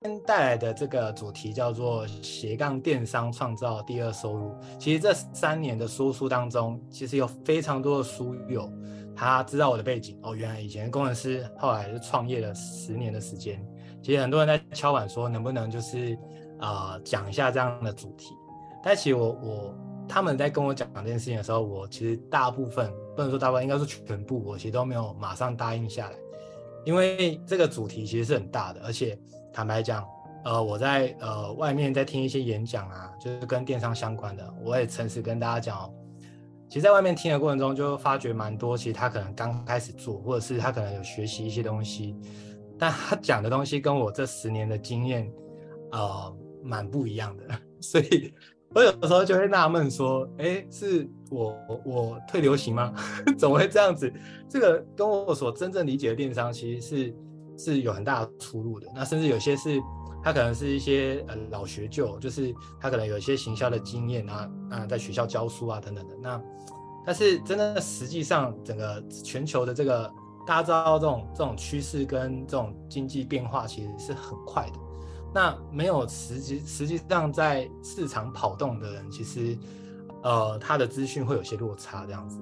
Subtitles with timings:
[0.00, 4.54] 天带来的这个主题叫做斜杠电商创造第二收入。
[4.78, 8.72] 其实这三年的说书当中，其实有非常多的书友，
[9.16, 13.60] 他知道我的背景哦，原来以前工程师，后来就创业了十年的时间。
[14.00, 16.16] 其实很多人在敲碗说，能不能就是
[16.60, 18.32] 呃讲一下这样的主题？
[18.84, 19.74] 但其实我我
[20.08, 26.16] 他们在跟我讲这件事情的时候，我其实大部分不能说大部分，应该说全部，我其实都没有马上答应下来，
[26.84, 29.18] 因为这个主题其实是很大的，而且。
[29.52, 30.06] 坦白讲，
[30.44, 35.92] 呃，我在呃外面在听一些演讲啊，就是跟电商相关的，我也诚实跟大家讲哦，
[36.68, 42.14] 其实在外面听的过程中，就发觉蛮多，其实他可能刚开始做，或者是他可能有学习一些东西，
[42.78, 45.30] 但他讲的东西跟我这十年的经验，
[45.90, 47.44] 呃，蛮不一样的，
[47.80, 48.32] 所以
[48.74, 52.94] 我有的时候就会纳闷说，哎，是我我退流行吗？
[53.36, 54.12] 怎么会这样子？
[54.48, 57.16] 这个跟我所真正理解的电商其实是。
[57.58, 59.82] 是有很大出入的，那甚至有些是，
[60.22, 66.14] 他可能是一些呃老学究，就是他可能有一些行销的经验啊，啊，在学校教书啊等等的。
[66.22, 66.40] 那
[67.04, 70.08] 但是真的实际上，整个全球的这个
[70.46, 74.78] 大家知道这种这种趋势跟这种经济变化其实是很快的。
[75.34, 79.58] 那没有实际实际上在市场跑动的人，其实
[80.22, 82.38] 呃他的资讯会有些落差这样子。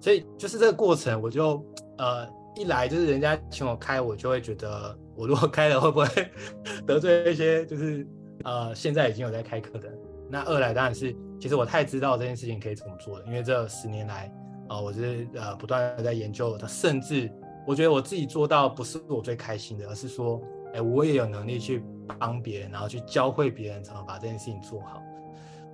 [0.00, 1.64] 所以就是这个过程，我就
[1.96, 2.28] 呃。
[2.56, 6.06] 一来就是人家请我开，我就会觉得我如果开了会不会
[6.86, 8.06] 得罪一些就是
[8.44, 9.88] 呃现在已经有在开课的。
[10.28, 14.26] 那二来当然是其实我太知道这件事情可以怎么做了，因为这十年来
[14.68, 17.30] 啊、呃，我是呃不断的在研究的，甚至
[17.66, 20.40] 我觉得我自己做到不是我最开心的，而是说
[20.74, 21.82] 哎我也有能力去
[22.18, 25.02] 帮别人，然后去教会别人怎么把这件事情做好。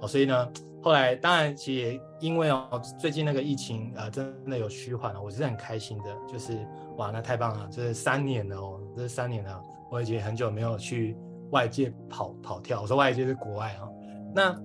[0.00, 0.48] 哦，所以呢。
[0.86, 6.16] 后来当然，其实因为哦，最近那个疫情呃，真的有虚缓了，我是很开心的。
[6.28, 6.64] 就是
[6.96, 7.68] 哇，那太棒了！
[7.72, 11.16] 这是三年了哦，这三年了，我已经很久没有去
[11.50, 12.82] 外界跑跑跳。
[12.82, 13.88] 我说外界是国外哈。
[14.32, 14.56] 那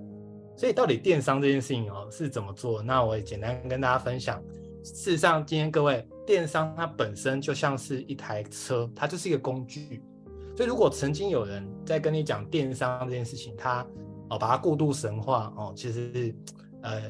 [0.55, 2.83] 所以到底电商这件事情哦是怎么做？
[2.83, 4.39] 那我也简单跟大家分享。
[4.83, 10.03] 事实上，今天各位，电商它本身就像是一台车，它就是一个工具。
[10.55, 13.83] 所以如果曾经有人在跟你讲电商这件事情，他
[14.31, 16.33] 哦，把它过度神化哦，其实，
[16.81, 17.01] 呃，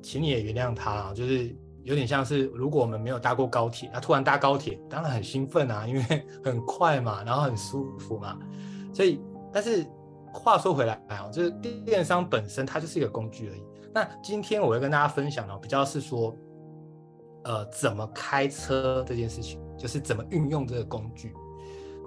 [0.00, 6.02] 请你也原谅他，就是有点像是，如果我们没有搭过高铁，他突然搭高铁，当然很兴奋啊，因为
[6.44, 8.38] 很快嘛，然后很舒服嘛，
[8.94, 9.20] 所以，
[9.52, 9.84] 但是
[10.32, 11.50] 话说回来啊，就是
[11.84, 13.62] 电商本身它就是一个工具而已。
[13.92, 16.32] 那今天我会跟大家分享的，比较是说，
[17.42, 21.34] 呃，怎么开车这件事情，就是怎么运用这个工具。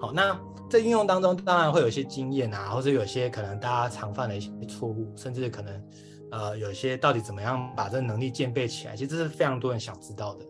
[0.01, 0.35] 好，那
[0.67, 5.83] 在运用当中，当然会有一些经验啊，或者有些可能大家常犯的一些错误，甚至可能，
[6.31, 10.45] 呃，有些到底怎么样把这个能力渐备起来，其实这是非常多人想知道的。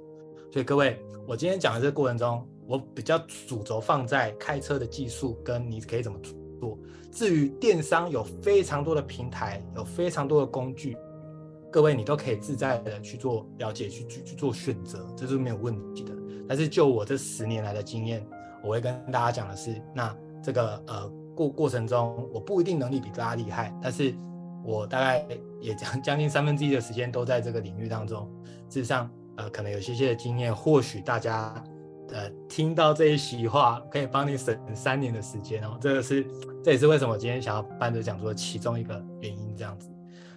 [0.53, 0.97] 所以各位，
[1.27, 6.17] 我今天讲的这个过程中，我比较主轴放在开车的技术跟你可以怎么
[6.61, 6.79] 做。
[7.11, 10.95] 至于电商，有非常多的平台，有非常多的工具，
[11.69, 16.13] 各位你都可以自在的去做了解，去去去做选择，这是没有问题的。
[16.47, 18.25] 但是就我这十年来的经验。
[18.63, 24.13] 我会跟大家讲的是，那这个呃过过程中，我不一定能力比大家厉害，但是
[24.63, 25.25] 我大概
[25.59, 28.29] 也将将近三分之一的时间都在这个领域当中。
[28.69, 31.53] 事实上，呃，可能有些些的经验，或许大家
[32.09, 35.77] 呃听到这一席话，可以帮你省三年的时间哦。
[35.81, 36.25] 这个是
[36.63, 39.55] 这也是为什么我今天想要办这讲座其中一个原因。
[39.57, 39.89] 这样子，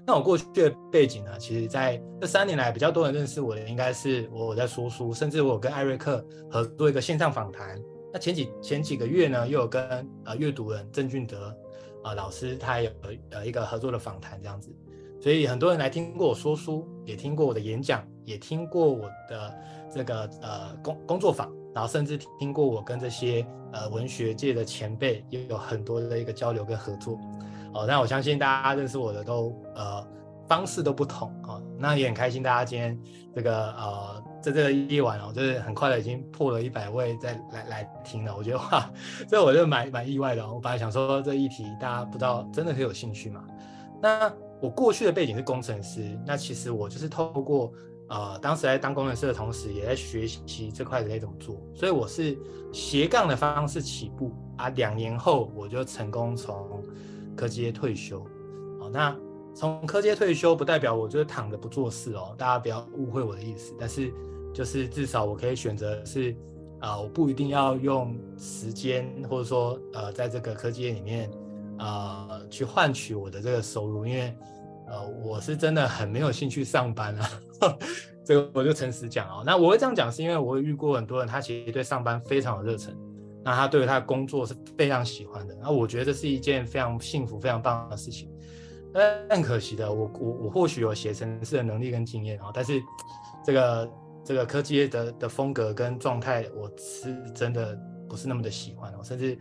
[0.05, 7.81] 那我过去的背景呢，其实在这三年来比较多人认识我的，应该是我在说书，甚至我跟艾瑞克合作一个线上访谈。
[8.15, 11.53] 那前几前几个月呢，又有跟呃阅读人郑俊德、
[12.05, 12.89] 呃、老师，他有
[13.31, 14.71] 呃一个合作的访谈这样子，
[15.21, 19.55] 所以很多人来听过我说书，也听过我的演讲，也听过我的
[19.93, 27.19] 这个呃工工作坊，然后甚至听过我跟这些呃文学界的前辈也有很多的一个交流跟合作。
[27.73, 30.07] 哦，那我相信大家认识我的都呃
[30.47, 32.97] 方式都不同啊、那也很开心大家今天
[33.35, 34.24] 这个呃。
[34.45, 38.91] 在这个夜晚哦，就是很快的已经破了一百位再来来听了，我觉得哇，
[39.27, 40.47] 这我就蛮蛮意外的。
[40.47, 43.43] 我本来想说这议题大家不知道，真的很有兴趣嘛？
[44.03, 44.31] 那
[44.61, 47.73] 我过去的背景是工程师，那其实我就是透过
[48.11, 52.37] 呃，当时在当工程师的同时，也在学习这块可以怎么做，所以我是
[52.71, 54.69] 斜杠的方式起步啊。
[54.69, 56.83] 两年后我就成功从
[57.35, 58.21] 科技业退休。
[58.79, 59.17] 好，那
[59.55, 64.13] 从科技退休不代表我就是躺着不做事哦，大家不要误会我的意思，但是。
[64.55, 66.35] 就是至少我可以选择是，
[66.79, 71.29] 啊、我不一定要用时间，或者说呃，在这个科技业里面，
[71.79, 74.35] 啊、去换取我的这个收入，因为
[74.87, 77.29] 呃，我是真的很没有兴趣上班啊，
[78.25, 79.43] 这个我就诚实讲哦。
[79.45, 82.95] 那我会这样讲，是因为我遇过很多人，他其实对上班非常有热忱，
[83.43, 85.57] 那他对于他的工作是非常喜欢的。
[85.61, 88.31] 那我觉得这是一件非常幸福、非常棒的事情。
[88.93, 92.81] 但很可惜的，我我我或许有写程式的能力跟经验啊，但是
[93.45, 93.91] 这个
[94.25, 97.79] 这个科技业的的风格跟状态，我是真的
[98.09, 98.93] 不是那么的喜欢。
[98.99, 99.39] 我甚至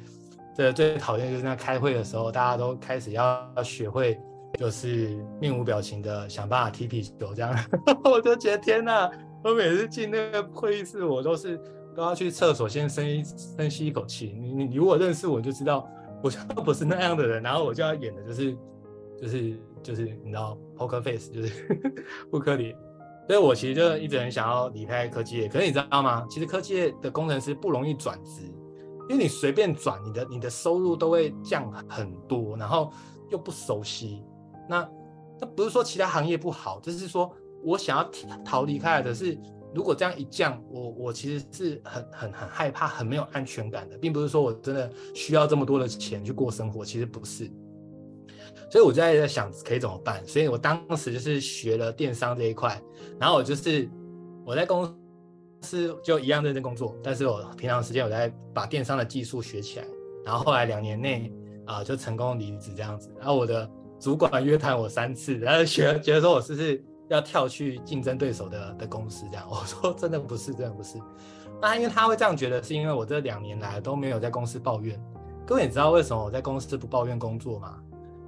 [0.56, 4.20] 这最讨厌就是那开会的时候，大家都开始要学会，
[4.60, 7.56] 就是面无表情的想办法踢皮球这样，
[8.04, 9.10] 我就觉得天哪！
[9.44, 11.58] 我每次进那个会议室，我都是
[11.96, 14.36] 都要去厕所先深一深吸一口气。
[14.40, 15.90] 你你如果认识我，就知道
[16.22, 18.58] 我就不是那样的人，然后我就要演的就是。
[19.16, 21.96] 就是就是你知道 poker face 就是
[22.30, 22.76] 扑克脸，
[23.28, 25.48] 所以我其实就一直很想要离开科技业。
[25.48, 26.26] 可是你知道吗？
[26.30, 28.42] 其实科技业的工程师不容易转职，
[29.10, 32.92] 因为你随便转，你的你的收入都会降很多，然后
[33.30, 34.24] 又不熟悉。
[34.68, 34.90] 那
[35.40, 37.32] 那不是说其他行业不好，就是说
[37.64, 38.10] 我想要
[38.44, 39.38] 逃离开来的是，
[39.74, 47.50] 如果这样一降，我我其实是很很很害怕，很没有安全感的，并不是说我真的需要这么多的钱去过生活，其实不是。
[48.74, 52.82] 所以我就在在想可以怎么办，所以我当时就是学了电商这一块，
[53.20, 53.88] 然后我就是
[54.44, 54.92] 我在公
[55.62, 59.86] 司就一样认真工作，但是我平常时间我在把电商的技术学起来，
[60.26, 61.32] 然后后来两年内
[61.68, 70.98] 啊、就成功离职这样子，然后我的主管约谈我三次，然后学觉得说我是不是要跳去竞争对手的的公司这样， 我说真的不是，真的不是，
[71.62, 75.00] 那因为他会这样觉得，是因为我这两年来都没有在公司抱怨，
[75.46, 77.80] 各位你知道为什么我在公司不抱怨工作吗？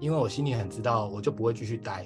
[0.06, 2.06] 因为我心里很知道，我就不会继续待。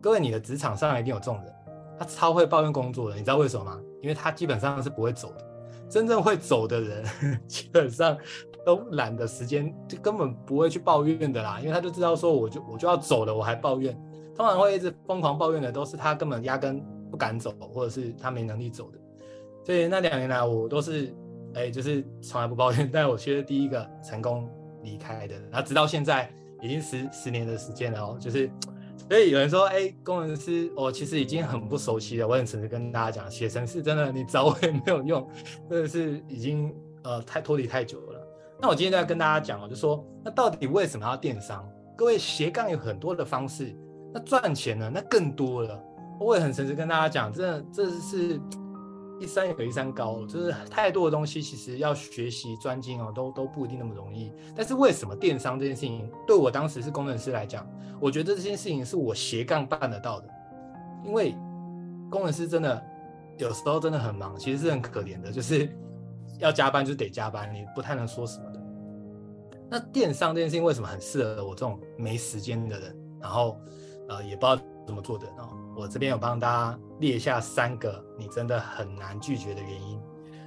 [0.00, 1.54] 各位，你的职场上一定有这种人，
[1.96, 3.80] 他超会抱怨工作的，你知道为什么吗？
[4.02, 5.46] 因为他基本上是不会走的。
[5.88, 7.04] 真正会走的人，
[7.46, 8.18] 基本上
[8.64, 11.60] 都懒得时间，就根本不会去抱怨的啦。
[11.60, 13.96] 因为他就知道说，我就我就要走了，我还抱怨。
[14.34, 18.98] 通常会一直疯狂抱怨的，都是他根本压根不敢走，或者是他没能力走的。
[19.62, 21.14] 所以那两年来，我都是
[21.54, 22.90] 哎，就是从来不抱怨。
[22.92, 24.50] 但我其实第一个成功
[24.82, 26.28] 离开的，然后直到现在。
[26.62, 28.50] 已经十十年的时间了哦，就是，
[29.08, 32.26] 所以有人说，哎、工程师，我其实已经很不熟悉了。
[32.26, 35.28] 我很诚实跟大家讲，写程式真的，你找我也没有用，
[35.68, 38.20] 真的是已经呃太脱离太久了。
[38.60, 41.68] 那我今天就要跟大家讲，我就说，那到底为什么要电商？
[41.96, 43.74] 各位斜杠有很多的方式，
[44.12, 45.82] 那赚钱呢，那更多了。
[46.18, 48.40] 我也很诚实跟大家讲，真的这是。
[49.18, 54.32] 一山有一山高，就是太多的东西，其实要学习专精哦，都都不一定那么容易。
[54.54, 57.66] 但是为什么电商这件事情，对我当时是工程师来讲，
[58.00, 60.28] 我觉得这件事情是我斜杠办得到的。
[61.04, 61.34] 因为
[62.10, 62.82] 工程师真的
[63.38, 65.68] 有时候真的很忙，其实是很可怜的，就是
[66.38, 68.62] 要加班就得加班，你不太能说什么的。
[69.70, 73.58] 那电商这件事情为什么很适合我这种没时间的人，然后
[74.08, 75.56] 呃也不知道怎么做的哦？
[75.76, 80.00] 我这边有帮大家列下三个你真的很难拒绝的原因。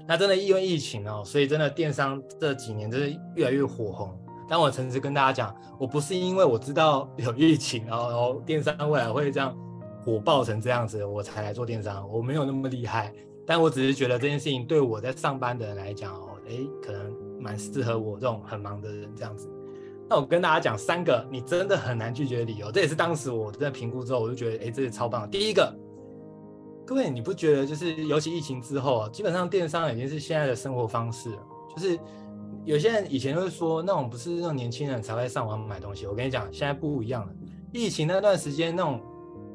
[0.08, 4.20] 那真的因为疫情哦，所以真的电商这几年真的越来越火红。
[4.48, 9.56] 但我诚实跟大家讲，我不是因为我知道有疫情，然后电商未来会这样
[10.04, 12.10] 火爆成这样子，我才来做电商。
[12.10, 13.14] 我没有那么厉害，
[13.46, 19.48] 但我只是觉得这件事情对我在上班的人来讲哦，哎，可能蛮适合我这种很忙的人这样子。
[20.10, 25.30] 那我跟大家讲三个你真的很难拒绝的理由，这也是当时我在评估之后，我就觉得，哎，这是超棒。
[25.30, 25.72] 第一个，
[26.84, 31.38] 各位你不觉得就是，尤其疫情之后啊，基本上电商已经是现在的生活方式了。
[31.76, 32.00] 就是
[32.66, 36.08] 有些人以前会说，那种不是那种年轻人才会上网买东西。
[36.08, 37.32] 我跟你讲，现在不一样了。
[37.72, 39.00] 疫情那段时间，那种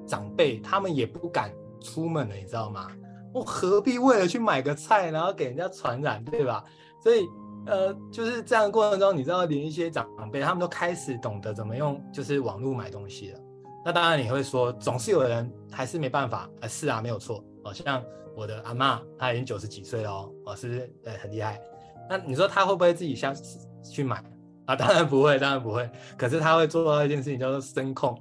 [0.06, 2.86] 长辈他们也不敢出门了，你知道吗？
[3.32, 6.62] 我何必为了去买个菜，然后给人家传染，对吧？
[7.02, 7.26] 所以。
[7.66, 13.40] 呃，就是这样的过程中，你知道，连一些长辈他们都开始懂得怎么用，就是网络买东西了。
[13.84, 16.48] 那当然你会说，总是有人还是没办法。
[16.60, 17.44] 呃，是啊，没有错。
[17.64, 18.02] 哦，像
[18.34, 20.90] 我的阿嬷，她已经九十几岁了哦，哦，是？
[21.04, 21.60] 呃，很厉害。
[22.08, 23.34] 那你说她会不会自己下
[23.82, 24.24] 去买
[24.64, 24.74] 啊？
[24.74, 25.88] 当然不会，当然不会。
[26.16, 28.18] 可是她会做到一件事情，叫做声控。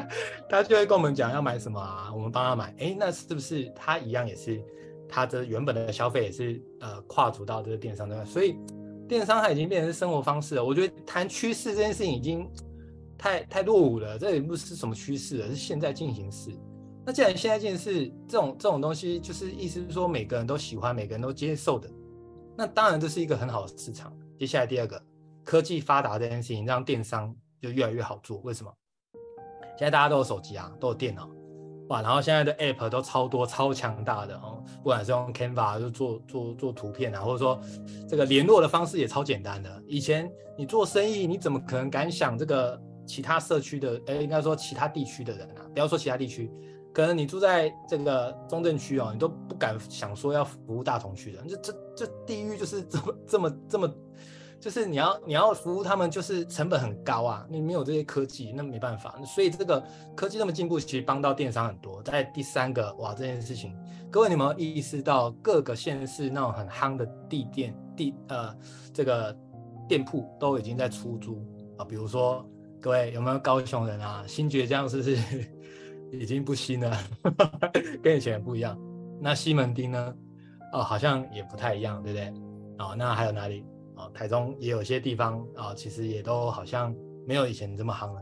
[0.48, 2.74] 她就会跟我们讲要买什么啊，我们帮她买。
[2.78, 4.62] 哎，那是不是她一样也是？
[5.08, 8.24] 她的原本的消费也是呃跨足到这个电商对吧？
[8.24, 8.56] 所以。
[9.08, 12.50] 电商它已经变成生活方式了，我觉得谈趋势这件事情已经
[13.16, 16.50] 太太落伍了，这也不是什么趋势了，是现在进行式。
[17.04, 21.88] 那既然现在进行式这种这种东西，就是意思是说每个人都喜欢，每个人都接受的，
[22.56, 24.12] 那当然这是一个很好的市场。
[24.38, 25.00] 接下来第二个，
[25.44, 28.72] 科技发达这件事情让电商就越来越好做，为什么？
[29.78, 31.30] 现在大家都有手机啊，都有电脑。
[31.88, 37.60] 哇，然后现在的 App 都超多、超强大的哦，不管是用 Canva 就做做做图片啊，或者说
[38.08, 39.82] 这个联络的方式也超简单的。
[39.86, 44.00] 以前你做生意，你怎么可能敢想这个其他社区的？
[44.06, 46.50] 哎，应该说其他地区的人啊，不要说其他地区，
[46.92, 51.42] 可能你住在这个中正区哦，你都不敢想说要服务大同区的。
[51.48, 53.94] 这这这地域就是这么这么这么
[54.58, 59.14] 就是你要你要服务他们，就是成本很高啊，你没有这些科技，那没办法。
[59.24, 59.82] 所以这个
[60.14, 62.02] 科技那么进步，其实帮到电商很多。
[62.02, 63.76] 在第三个，哇，这件事情，
[64.10, 68.56] 各位你们意识到各个县市那种很夯的地店地呃
[68.92, 69.36] 这个
[69.88, 71.44] 店铺都已经在出租
[71.76, 71.84] 啊？
[71.84, 72.44] 比如说
[72.80, 74.24] 各位有没有高雄人啊？
[74.26, 75.16] 新崛江是不是
[76.10, 76.98] 已经不新了？
[78.02, 78.76] 跟以前不一样。
[79.20, 80.14] 那西门町呢？
[80.72, 82.32] 哦，好像也不太一样，对不对？
[82.78, 83.64] 哦，那还有哪里？
[83.96, 86.94] 哦，台中也有些地方啊，其实也都好像
[87.26, 88.20] 没有以前这么夯了。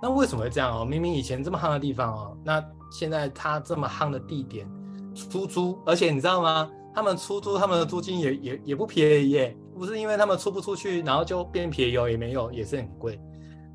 [0.00, 0.84] 那为什么会这样哦？
[0.84, 4.70] 明明以前这么夯的地方哦，那现在它这么夯的地点
[5.14, 6.70] 出租，而且你知道吗？
[6.94, 13.18] 他们出租他们的租金也也也不便宜耶，不是因为他们出不出去，然后就变便宜哦，也没有，也是很贵。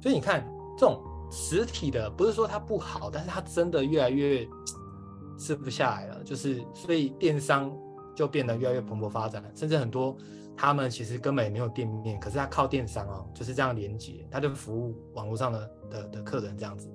[0.01, 0.47] 所以你看
[0.77, 4.47] 这种实体的，不是说它不好，但是它真的越来越
[5.37, 7.71] 吃不下来了，就是所以电商
[8.15, 10.15] 就变得越来越蓬勃发展，甚至很多。
[10.55, 16.89] 他们其实根本也没有店面，可是他靠电商哦，就是这样连接，他就服务网络上的的的客人这样子。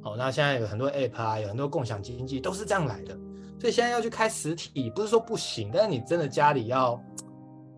[0.00, 3.18] 好，那现在有很多 App 啊，有很多共享经济都是这样来的。
[3.60, 7.00] 所以现在要去开实体，不是说不行，但是你真的家里要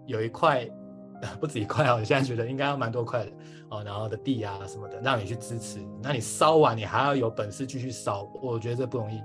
[0.06, 0.68] 有一块，
[1.40, 3.32] 不止一块啊，我现在觉得应该要蛮多块的
[3.70, 5.78] 哦，然后的地啊什么的，让你去支持。
[6.02, 9.22] 那你烧完，你还要有本事继续烧，我觉得这不容易。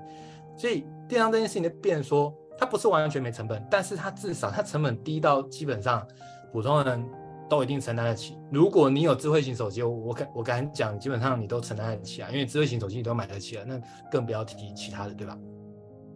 [0.57, 2.33] 所以电商这件事情就变说。
[2.59, 6.05] 它不是完全没成本，但是它至少它成本低到基本上
[6.51, 7.09] 普通人
[7.49, 8.37] 都一定承担得起。
[8.51, 15.37] 如果你有智慧型手机，我敢我敢讲，基本上你都承担得起啊，因为智慧型手机你都买得起了，那更不要提其他的，对吧？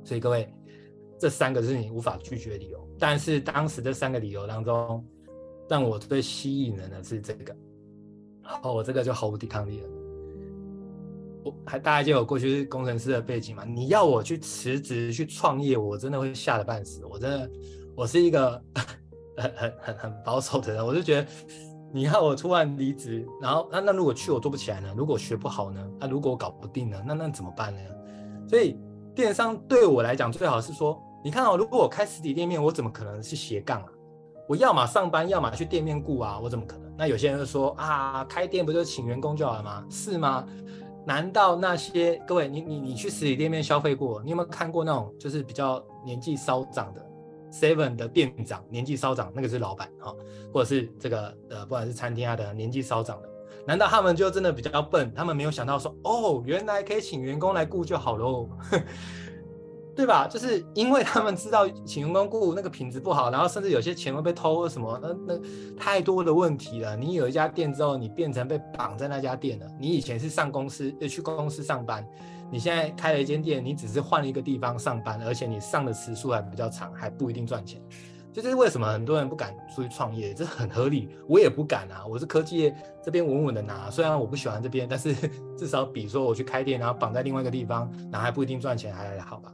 [0.03, 0.53] 所以各位，
[1.17, 2.85] 这三个是你无法拒绝的理由。
[2.99, 5.03] 但是当时这三个理由当中，
[5.69, 7.55] 让我最吸引人的是这个，
[8.61, 9.87] 哦，我这个就毫无抵抗力了。
[11.43, 13.63] 我还大家就有过去是工程师的背景嘛？
[13.65, 17.05] 你要我去辞职去创业，我真的会吓得半死。
[17.05, 17.49] 我真的，
[17.95, 18.61] 我是一个
[19.35, 20.85] 很很很很保守的人。
[20.85, 21.27] 我就觉得，
[21.93, 24.93] 你要我突然离职，然后那那如果去我做不起来呢？
[24.95, 25.85] 如果学不好呢？
[25.99, 27.03] 那、如果我搞不定呢？
[27.05, 27.81] 那那怎么办呢？
[28.47, 28.77] 所以
[29.15, 33.87] 电商对我来讲最好是说，你看哦，如果我开实体店面，我怎么可能是斜杠啊？
[34.47, 36.91] 我要么上班，要么去店面顾啊，我怎么可能？
[36.97, 39.85] 那有些人就说啊，开店不就请员工就好了吗？
[39.89, 40.45] 是吗？
[41.05, 44.21] 难道那些各位，你你你去实体店面消费过？
[44.23, 47.05] 你有没有看过那种就是比较年纪稍长的
[47.51, 50.15] Seven 的店长，年纪稍长，那个是老板哈，
[50.53, 53.29] 或者是这个呃，不管是餐厅啊的年纪稍长的，
[53.67, 55.13] 难道他们就真的比较笨？
[55.13, 58.49] 他们没有想到说，哦，原来可以请员工来顾就好喽。
[59.95, 60.27] 对吧？
[60.27, 65.39] 就是因为他们知道请员工雇那个品质不好，然后甚至有些钱会被偷或什么，那那
[65.77, 66.95] 太多的问题了。
[66.97, 69.67] 你有一家店之后，你变成被绑在那家店了。
[69.79, 72.03] 你以前是上公司，去公司上班，
[72.51, 77.81] 你现在开了一间店，你只是换了一个地方上班，而且你上的时数还比较长，还不一定赚钱。
[78.33, 81.07] 这就是为什么很多人不敢出去创业，这很合理。
[81.29, 85.13] 我也不敢啊，我是科技业这边稳稳的拿，虽然我不喜欢这边，但是
[85.55, 89.53] 至少比说我去开店，然后绑在另外一个地方，然后还不一定赚钱，还好吧。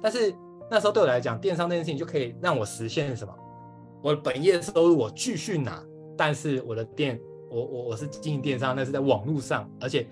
[0.00, 0.34] 但是
[0.70, 3.34] 那时候对我来讲，电商这件事情就可以让我实现什么？
[4.02, 5.84] 我的本业收入我继续拿，
[6.16, 10.06] 但是我的店，我我我是经营电商，那是在网络上，而且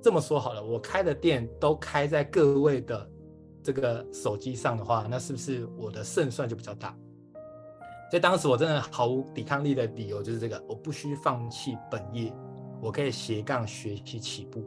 [0.00, 3.10] 这么说好了，我开的店都开在各位的
[3.62, 6.96] 这个手机上的话，那是不是我的胜算就比较大？
[8.10, 12.32] 所以当时我真的毫无抵抗力的理由就是这个，我不需放弃本业，
[12.80, 14.64] 我可以斜杠学习起步。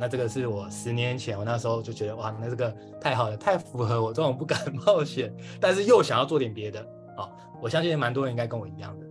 [0.00, 6.80] 那这个是我十年前，我那时候就觉得哇，那这个太好了，太符合我这种不敢 冒险，但是又想要做点别的
[7.16, 7.28] 啊。
[7.60, 9.06] 我相信蛮多人应该跟我一样的。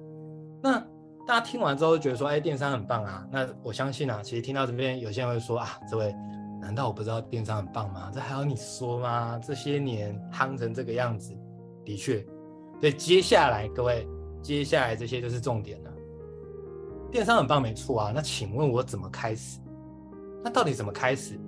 [0.63, 0.79] 那
[1.27, 3.27] 大家听完之后觉得说，哎，电商很棒啊。
[3.29, 6.15] 那我相信啊，其实听到这边有些人会说啊，这位
[6.62, 8.10] 难道我不知道电商很棒吗？
[8.13, 9.38] 这还要你说吗？
[9.46, 11.38] 这些年夯成这个样子，
[11.84, 12.25] 的确。
[12.79, 14.08] 对，接下来各位，
[14.41, 15.91] 接下来这些就是重点了。
[17.12, 18.12] 电商很棒，没错啊。
[18.15, 19.60] 那请问我怎么开始？
[20.44, 21.39] 那到底怎么开始？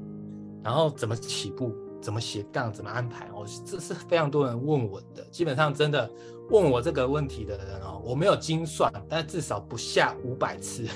[0.63, 1.73] 然后怎么起步？
[2.01, 2.71] 怎么斜杠？
[2.71, 3.27] 怎么安排？
[3.27, 5.23] 哦，这是非常多人问我的。
[5.31, 6.09] 基本上真的
[6.49, 10.87] 问我这个问题的人哦，我没有精算，但至少不下五百次，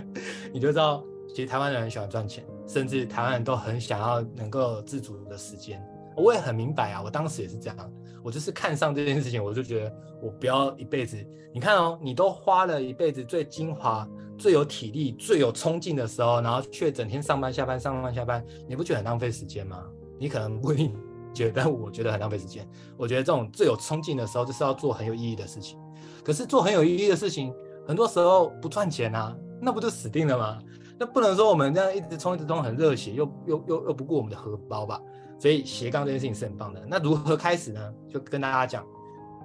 [0.52, 5.82] 你就知道，其实台湾人很喜欢赚钱，甚至台湾人都很想要能够自主的时间。
[6.16, 7.92] 我也很明白啊，我当时也是这样，
[8.22, 11.16] 我就是看上这件事情，我就觉得我不要一辈子。
[11.54, 14.06] 你看哦，你都花了一辈子最精华、
[14.40, 19.84] 最有体力、最有冲劲的时候，然后却整天上班下班、上班下班，你不觉得很浪费时间吗？
[20.18, 20.96] 你可能不一定
[21.34, 22.66] 觉得，但我觉得很浪费时间。
[22.96, 25.78] 我觉得这种最有冲劲的时候，就是要做很有意义的事情。
[26.24, 27.54] 可是做很有意义的事情，
[27.86, 30.58] 很多时候不赚钱啊，那不就死定了吗？
[30.98, 35.00] 那不能说我们这样一直冲一直冲很热血，又又又又不顾我们的荷包吧？
[35.38, 36.82] 所以斜杠这件事情是很棒的。
[36.86, 37.80] 那如何开始呢？
[38.08, 38.84] 就跟大家讲，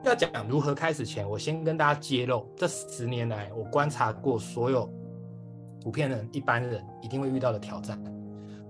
[0.05, 4.87] 要讲如何开始前，我先跟大家揭露，这十年来我观察过所有
[5.81, 8.01] 普遍人、一般人一定会遇到的挑战，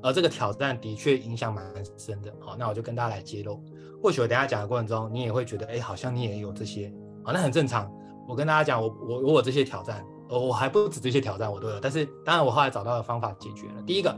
[0.01, 1.65] 而这个挑战的确影响蛮
[1.97, 2.33] 深的。
[2.39, 3.61] 好，那我就跟大家来揭露。
[4.01, 7.91] 或许我等下讲的过程中，你也会觉得，哎，好像你也有这些，好，那很正常。
[8.27, 11.79] 我跟大家讲，我我我有这些挑战，我还不止这些挑战，我都有。
[11.79, 13.81] 但是当然，我后来找到的方法解决了。
[13.85, 14.17] 第一个，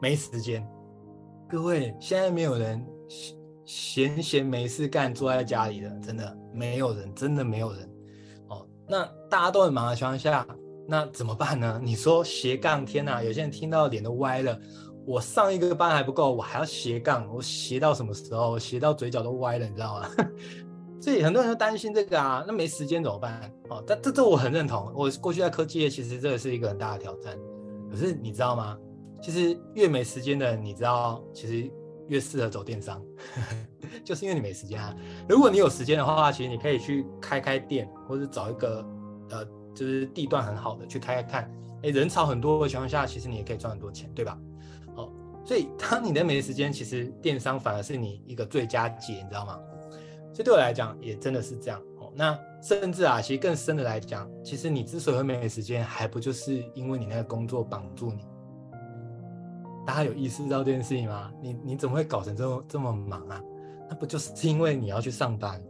[0.00, 0.66] 没时间。
[1.48, 2.84] 各位，现在没有人
[3.64, 7.90] 闲闲没事干，坐在家里的，真的没有人，真的没有人。
[8.48, 10.46] 哦，那大家都很忙的情况下，
[10.86, 11.80] 那怎么办呢？
[11.82, 14.58] 你说斜杠，天哪，有些人听到脸都歪了。
[15.06, 18.58] 我上一个班还不够，我还要斜杠，我斜到什么时候？
[18.58, 20.08] 斜到嘴角都歪了，你知道吗？
[21.00, 23.52] 所以很多人都担心这个啊，那没时间怎么办？
[23.68, 24.90] 哦，但这这我很认同。
[24.94, 27.36] 我过去在科技业，其实这个是一个很大的挑战。
[27.90, 28.78] 可是你知道吗？
[29.22, 31.70] 其实越没时间的人，你知道，其实
[32.08, 33.02] 越适合走电商，
[34.04, 34.94] 就是因为你没时间啊。
[35.28, 38.84] 如果你有时间的话，其实你可以去开开店，或者找一个
[39.30, 39.44] 呃，
[39.74, 41.50] 就是地段很好的去开开看。
[41.82, 44.38] 哎，人潮很多的情况下，其实你也可以赚很多钱，对吧？
[45.46, 49.60] 所以，当你的没时间，其实电商反而是你一个最佳解，你知道吗？
[50.32, 52.10] 所以对我来讲，也真的是这样哦。
[52.16, 58.24] 那甚至啊，其实更深的来讲，其实你之所以会没时间，还不就是因为你那个工作绑住你？
[59.86, 61.30] 大家有意识到这件事情吗？
[61.42, 63.40] 你你怎么会搞成这么这么忙啊？
[63.88, 65.62] 那不就是因为你要去上班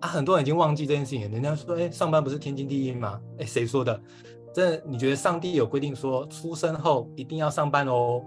[0.00, 0.08] 啊？
[0.08, 3.20] 很多人已经忘记这件事情，人家说，哎，上班不是天经地义吗？
[3.38, 4.00] 哎，谁说的？
[4.54, 8.22] 这你觉得上帝有规定说，出生后一定要上班哦？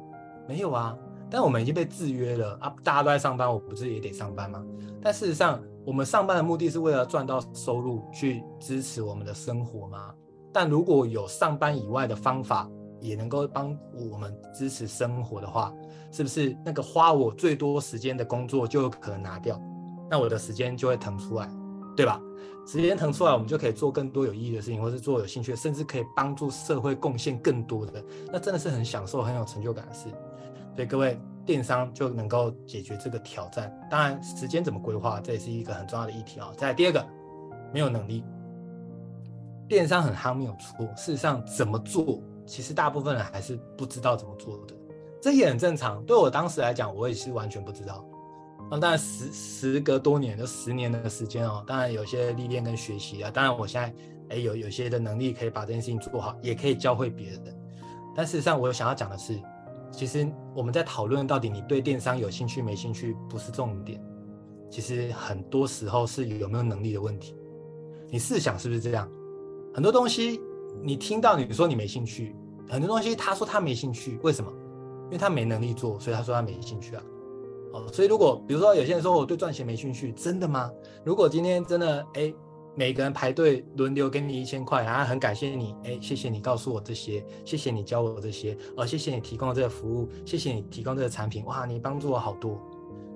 [0.47, 0.95] 没有啊，
[1.29, 2.73] 但我们已经被制约了啊！
[2.83, 4.63] 大家都在上班，我不是也得上班吗？
[5.01, 10.13] 但事实上，我们上班的目的是为了赚到收入，去支持我们的生活吗？
[10.53, 15.73] 但如果有上班以外的方法，也能够帮我们支持生活的话，
[16.11, 19.61] 是不是那个花我最多时间的工作就可能拿掉？
[20.09, 21.49] 那我的时间就会腾出来，
[21.95, 22.21] 对吧？
[22.67, 30.09] 时间腾出来，我们就可以做更多有意义的事情，或是做有兴趣，甚至可以帮助社会贡献更多的，那真的是很享受、很有成就感的事。
[30.75, 33.75] 所以各位，电商就能够解决这个挑战。
[33.89, 36.55] 当然，时间怎么规划，这也是一个很重要的议题啊、哦。
[36.57, 37.05] 再第二个，
[37.73, 38.23] 没有能力，
[39.67, 40.85] 电商很夯没有错。
[40.95, 44.73] 事实上，怎么做，其实大部分人还是不知道怎么做的，
[45.21, 46.03] 这也很正常。
[46.03, 48.03] 对我当时来讲，我也是完全不知道。
[48.71, 51.63] 那当然时时隔多年，就十年的时间哦。
[51.67, 53.29] 当然有些历练跟学习啊。
[53.29, 53.93] 当然我现在
[54.29, 57.41] 哎有有些的能力可以把这件事情做好，也可以教会别人。
[58.15, 59.39] 但事实上，我想要讲的是。
[59.91, 63.99] 其实我们在讨论到底你对电商有兴趣没兴趣，不是重点。
[64.69, 67.35] 其实很多时候是有没有能力的问题。
[68.11, 69.09] 你试想是不是这样？
[69.73, 70.39] 很多东西
[70.83, 72.35] 你听到你说你没兴趣，
[72.69, 74.51] 很多东西他说他没兴趣，为什么？
[75.05, 77.03] 因为他没能力做，所以他说他没兴趣啊。
[77.73, 80.71] 哦，所以如果比如说有些人说我对赚钱没兴趣，真的吗？
[81.03, 82.33] 如果今天真的哎。
[82.75, 92.57] 每个人排队轮流给你一千块，然后很感谢你，哎，谢谢你告诉我这些，谢谢你教我这些，哦，谢谢你提供这个服务，谢谢你提供这个产品，哇，你帮助我好多，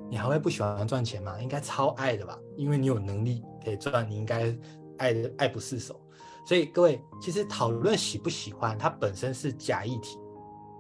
[0.09, 1.39] 你还会不喜欢赚钱吗？
[1.41, 4.53] 应该超爱的吧，因为你有能力可以赚，你应该
[4.97, 5.97] 爱的爱不释手。
[6.45, 10.17] 所以各位，其实讨论喜不喜欢，它本身是假议题，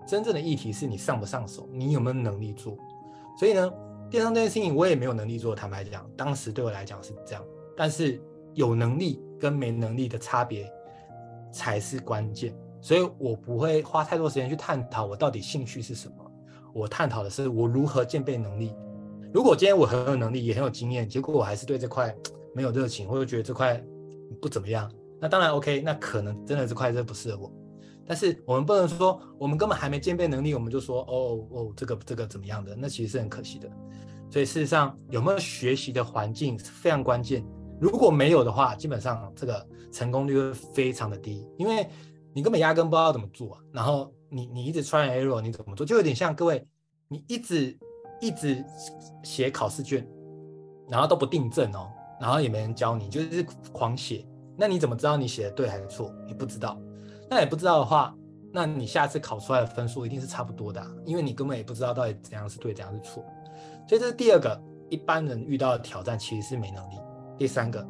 [0.07, 2.77] 真正的议题是你上不上手，你有没有能力做。
[3.37, 3.71] 所以呢，
[4.09, 7.43] 电商这件事情我也没有能力做，坦白讲，当时对我来讲是这样，
[7.75, 8.21] 但是。
[8.55, 10.71] 有能力跟没能力的差别
[11.51, 16.13] 才是关键，所以我不会花太多时间去探讨我到底兴趣是什么。
[16.71, 18.71] 我探讨的是我如何兼备能力。
[19.33, 22.15] 如果今天我很有能力，也很有经验，结果我还是对这块
[22.53, 23.83] 没有热情，或者觉得这块
[24.39, 24.87] 不怎么样，
[25.23, 27.51] 那当然 OK，那可能真的这块真的不适合我。
[28.05, 33.71] 但是我们不能说我们根本还没鉴别能力，我们就说哦哦这个这个怎么样的，那其实是很可惜的。
[34.29, 37.41] 所以事实上有没有学习的环境是非常关键。
[37.79, 41.87] 如果没有的话，基本上这个成功率会非常的低，因为
[42.33, 43.57] 你根本压根不知道怎么做。
[43.71, 45.85] 然后你你一直 try error，你怎么做？
[45.85, 46.67] 就有点像各位，
[47.07, 47.79] 你一直
[48.19, 48.61] 一直
[49.23, 50.05] 写考试卷，
[50.89, 54.25] 然后都不订正哦，然后也没人教你，就是狂写。
[54.57, 56.13] 那你怎么知道你写的对还是错？
[56.25, 56.79] 你不知道。
[57.29, 58.15] 那也不知道的话，
[58.51, 63.23] 那你下次考出来的分数一定是差不多的，因为你根本也不知道到底怎样是对，怎样是错。
[63.87, 66.95] 所以这是第二个一般人遇到的挑战，其实是没能力。
[67.37, 67.85] 第三个，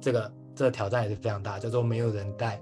[0.00, 2.60] 这个这个挑战也是非常大，叫做没有人带。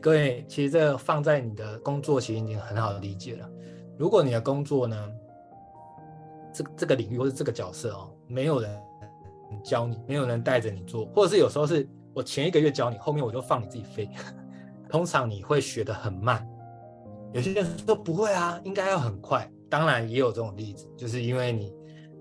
[0.00, 3.50] 各位，其实这个放在你的工作，其实已经很好的理解了。
[3.98, 5.10] 如果你的工作呢，
[6.52, 8.80] 这这个领域或者这个角色哦，没有人
[9.64, 14.08] 教你，没有人带着你做，或者是有时候是我前一个月教你，后面我就放你自己飞，
[14.88, 16.48] 通常你会学得很慢。
[17.34, 19.46] 有些人说不会啊，应该要很快。
[19.68, 21.70] 当然也有这种例子，就是因为你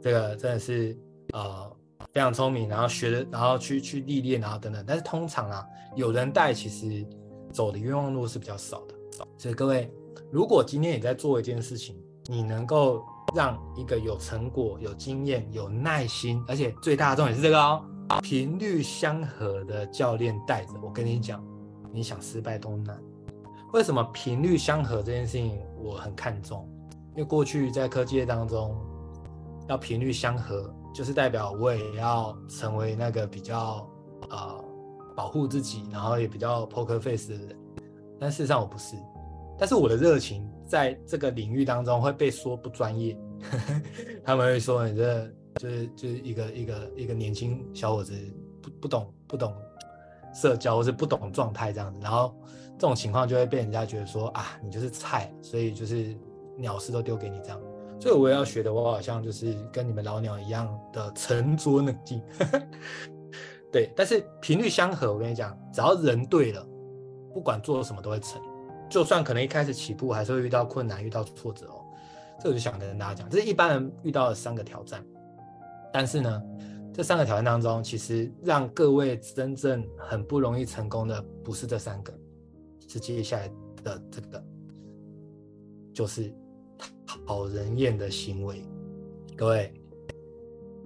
[0.01, 0.97] 这个真的是
[1.31, 1.71] 呃。
[2.11, 4.81] 非常聪明，然后学的，然后去去历练，然后等等。
[4.87, 7.05] 但是通常啊，有人带其实
[7.51, 8.95] 走的冤枉路是比较少的。
[9.37, 9.91] 所以各位，
[10.31, 13.03] 如果今天你在做一件事情，你能够
[13.35, 17.83] 让一个有成果、有经验、有耐心，而且最大的重点是这个哦，
[18.21, 21.43] 频率相合的教练带着，我跟你讲，
[21.91, 23.01] 你想失败都难。
[23.73, 26.69] 为什么频率相合这件事情我很看重？
[27.11, 28.75] 因为过去在科技业当中，
[29.67, 33.89] 要频率相合，就是代表我也要成为那个比较
[34.29, 34.63] 呃
[35.15, 37.57] 保护自己，然后也比较 poker face 的人。
[38.19, 38.95] 但事实上我不是，
[39.57, 43.17] 但是我的热情在这个领域当中会被说不专业，
[44.23, 48.13] 他们会说你这就是就是一个一个一个年轻小伙子
[48.61, 49.53] 不不懂不懂
[50.33, 52.35] 社交或是不懂状态这样子，然后
[52.77, 56.15] 这种情况就会被人家觉得说啊你就是菜，所以就是
[56.57, 57.61] 鸟事都丢给你这样，
[57.99, 62.21] 所以我也要学的我好像就是跟你们老鸟一样的沉着冷静，
[63.71, 66.65] 对，但是频率相合，我跟你讲，只要人对了。
[67.33, 68.41] 不管做什么都会成，
[68.89, 71.83] 就算可能一开始起步还是会遇到困难、遇到挫折哦。
[72.39, 75.05] 这我就想跟大家讲，这是一般人遇到的三个挑战。
[75.97, 76.43] 但是呢，
[76.93, 82.13] 这三个挑战当中，其实让各位真正很不容易成功的，不是这三个，
[82.85, 83.49] 是接下来
[83.81, 84.43] 的这个，
[85.93, 86.35] 就是
[87.25, 88.61] 讨人厌的行为。
[89.37, 89.73] 各位，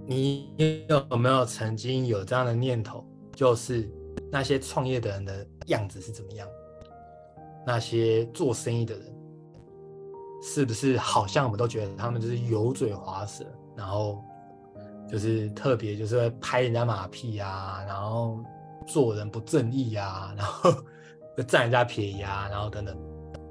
[0.06, 0.54] 你
[0.88, 3.90] 有没有曾经有这样的念头，就是？
[4.32, 6.48] 那些创业的人的样子是怎么样？
[7.66, 9.16] 那些做生意的人，
[10.44, 13.44] 是不是好像我们都觉得他们就是油嘴滑舌，
[13.76, 14.24] 然后
[15.12, 18.40] 就是特别就是会拍人家马屁、啊，然后
[18.88, 20.72] 做人不正义、啊，然后
[21.36, 22.96] 就占人家便宜啊，然后等等。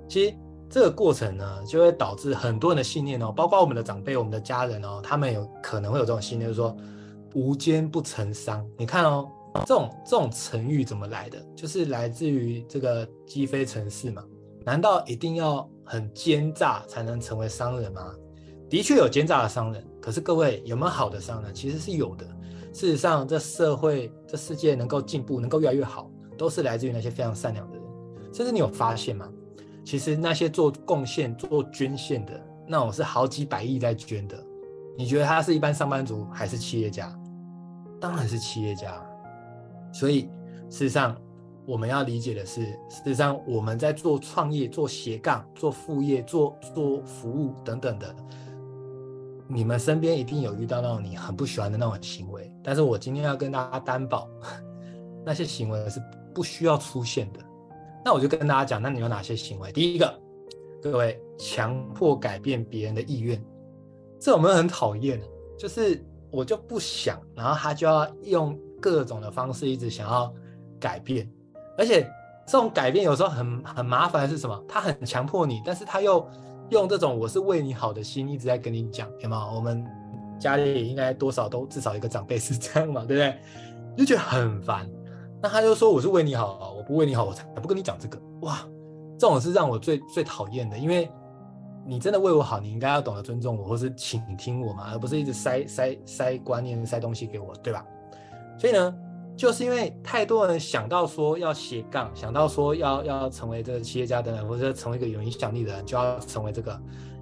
[0.08, 0.34] 其实
[0.70, 6.76] 这个过程呢，就会导致很多人的信念哦，包括我们的长辈、我们的家人哦，他们有可能会有这种信念，就是说
[7.34, 8.66] 无奸不成商。
[8.76, 9.28] 你看哦。
[9.66, 11.38] 这种这种成语怎么来的？
[11.56, 14.22] 就是来自于这个积非成是嘛？
[14.64, 18.14] 难道一定要很奸诈才能成为商人吗？
[18.68, 21.54] 的确有奸诈的商人，可是各位有没有好的商人？
[21.54, 22.24] 其实是有的。
[22.72, 27.84] 事实上，这社会、这世界能够进步、能够越来越好，都是来自于那些非常善良的人。
[28.32, 29.28] 甚至你有发现吗？
[29.84, 34.42] 其实那些做贡献、做捐献的那种是好几百亿在捐的，
[34.96, 37.14] 你觉得他是一般上班族还是企业家？
[38.00, 38.98] 当然是企业家。
[39.92, 40.22] 所以，
[40.70, 41.14] 事实上，
[41.66, 48.16] 我们要理解的是，事实上我们在做创业、做斜杠、做副业、做做服务等等的，
[49.48, 52.52] 你们身边一定有遇到那种你很不喜欢的那种行为。
[52.62, 54.28] 但是我今天要跟大家担保，
[55.24, 56.00] 那些行为是
[56.34, 57.40] 不需要出现的。
[58.04, 59.72] 那我就跟大家讲，那你有哪些行为？
[59.72, 60.20] 第一个，
[60.82, 63.42] 各位强迫改变别人的意愿，
[64.20, 65.20] 这我们很讨厌，
[65.58, 68.56] 就是我就不想，然后他就要用。
[68.80, 70.32] 各种的方式一直想要
[70.78, 71.28] 改变，
[71.76, 72.08] 而且
[72.46, 74.64] 这种改变有时候很很麻烦是什么？
[74.68, 76.24] 他很强迫你，但是他又
[76.70, 79.50] 用这种我是为你好的心一直在跟你讲，有吗？
[79.54, 79.84] 我们
[80.38, 83.38] 家里也应该多少都至少一个长辈是这样嘛，对不对？
[83.96, 84.88] 就觉得很烦。
[85.40, 88.20] 那他就说我是为你好，我不为你好，我才不跟你讲这个。
[88.42, 88.58] 哇，
[89.18, 91.10] 这种是让我最最讨厌的，因为
[91.86, 97.84] 你真的为我好，你应该要懂得尊重我，或是倾听我嘛，而不是一直塞塞塞观念、塞东西给我，对吧？
[98.58, 98.94] 所以呢，
[99.38, 106.76] 就是因为太多人想到说要斜杠，想到说要要成为这个企业家的人，或者成为一个有影响力的人，就要成为这个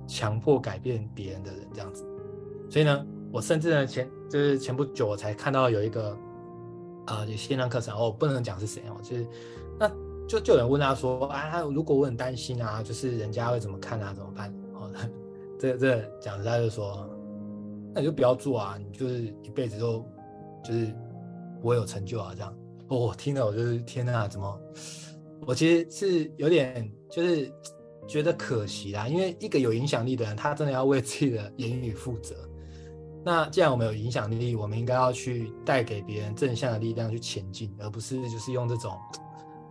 [0.09, 2.07] 强迫改变别人的人这样子。
[2.71, 6.17] 所以呢，我甚至呢前就是前不久我才看到有一个
[7.09, 9.27] 呃有线上课程，哦，不能讲是谁哦，就是
[9.79, 9.87] 那
[10.27, 14.51] 就就有人问他说啊，如果我很担心啊，就是人家会怎么看啊，怎么办？
[14.73, 14.91] 哦，
[15.61, 17.07] 这这讲实在就说，
[17.95, 20.03] 那你就不要做啊，你就是一辈子都
[20.65, 20.91] 就是。
[21.63, 22.57] 我有成就啊，这样，
[22.89, 24.61] 我、哦、听了我就是天哪，怎么？
[25.47, 27.53] 我其实是有点就是
[28.07, 32.35] 觉得可惜啦，因为一个有影响力的人，他真的要为自己的言语负责。
[33.25, 38.93] 那既然我们有影响力，我们应该要去带给别人正向的力量去前进，而不是就是用这种，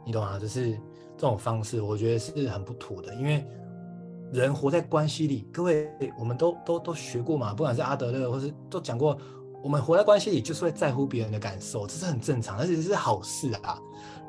[0.06, 0.38] 你懂吗？
[0.38, 0.72] 就是
[1.18, 3.16] 这种方式，我觉得是很不妥的。
[3.16, 3.46] 因为
[4.34, 9.18] 人活在关系里，各位我们都都都学过嘛，不管是阿德勒，或是都讲过。
[9.66, 13.82] 我们活在关系里，就是会在乎别人的感受，这是很正常，而且是好事啊。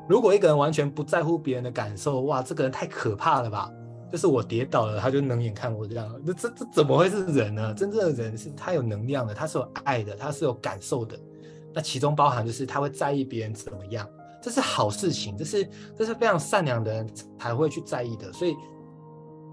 [0.09, 3.71] 如果一个人完全不在乎别人的感受，哇，这个人太可怕了吧？
[4.11, 7.71] 就是我跌倒了，他就冷眼看我这样，那这这怎么会是人呢？
[7.75, 11.15] 真正的人是他有能量的，他是有爱的，他是有感受的。
[11.71, 14.09] 那其中包含就是他会在意别人怎么样，
[14.41, 18.55] 这是好事情，这是这是非常善良的人才会去在意的，所以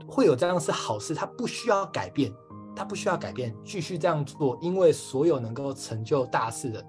[0.08, 2.32] 会有这样是好事，他不需要改变。
[2.74, 6.84] 他不需要改变，继续这样做，因为所有能够成就大事的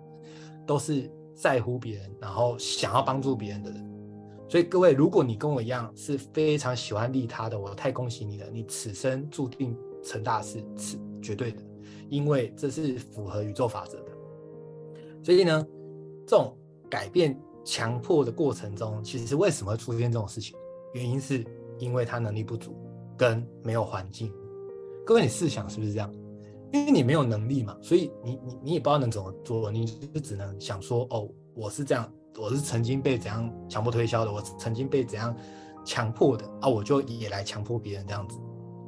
[0.66, 3.92] 都是在乎别人，然后想要帮助别人的人。
[4.48, 11.62] 所以各位，如果你跟我一样是非常喜欢利他的，我太恭喜你了，你此生注定成大事，是绝对的，
[12.10, 14.12] 因为这是符合宇宙法则的。
[15.24, 15.68] 所以呢，
[16.28, 16.56] 这种
[16.90, 20.56] 改变强迫的过程中，其实为什么会出现这种事情？
[20.94, 21.44] 原因是
[21.80, 22.76] 因为他能力不足，
[23.18, 24.32] 跟没有环境。
[25.06, 26.12] 各位，你试想是不是这样？
[26.72, 32.12] 因为你没有能力嘛，所以你你你也不知道能怎么做，你就只能想说，哦，我是这样。
[32.38, 35.34] 我是曾经被怎样强迫推销的，我曾经被怎样
[35.86, 38.38] 强迫的啊，我就也来强迫别人这样子，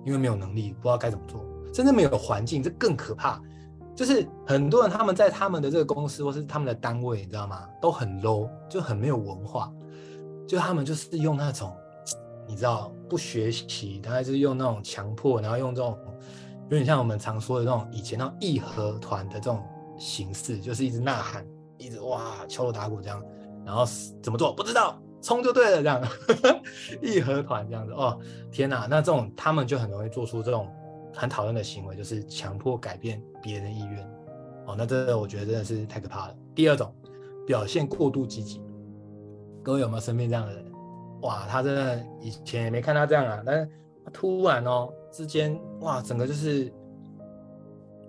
[0.06, 1.40] 因为没有能力，不知道该怎么做，
[1.74, 3.42] 甚至没有环境，这更可怕。
[3.96, 7.66] 就是很多人他们在他们的这个公司或是他们的单位，你知道吗？
[7.82, 9.72] 都很 low，就很没有文化，
[10.48, 11.74] 就他们就是用那种
[12.48, 15.98] 你知道不学习，大概就是用那种强迫，然后用这种
[16.70, 19.64] 有点像我们常说的那种以前那种义和团的这种
[19.98, 21.46] 形式，就是一直呐喊，
[21.78, 23.24] 一直哇敲锣打鼓这样。
[23.66, 23.84] 然后
[24.22, 26.02] 怎么做不知道，冲就对了，这样
[27.04, 28.18] 义和团这样子哦，
[28.52, 30.70] 天哪，那这种他们就很容易做出这种
[31.14, 34.10] 很讨厌的行为，就是强迫改变别人意愿
[34.66, 36.36] 哦，那这个我觉得真的是太可怕了。
[36.56, 36.94] 第二种，
[37.46, 38.62] 表现过度积极，
[39.64, 40.66] 各位有没有身边这样的人？
[41.24, 43.70] 哇，他真的以前也没看他这样啊，但是
[44.14, 46.72] 突然哦之间哇，整个就是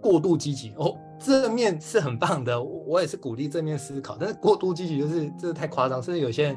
[0.00, 0.96] 过度积极哦。
[1.18, 6.56] 正面是很棒的，我也是鼓励正面思考，但是过度积极就是这太夸张，甚至有些人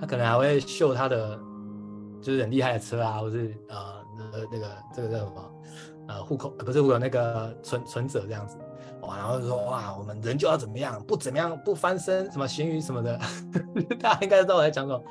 [0.00, 1.36] 他可能还会秀他的
[2.22, 3.76] 就是很厉害的车啊，或是呃
[4.16, 5.52] 那个那个这个叫什么
[6.06, 8.56] 呃户口不是户口那个存存折这样子
[9.02, 13.18] 哇，然后就说哇我们人就要怎么样，不怎么样不翻身什么咸鱼什么的，
[13.98, 15.02] 大家应该知道我在讲什么。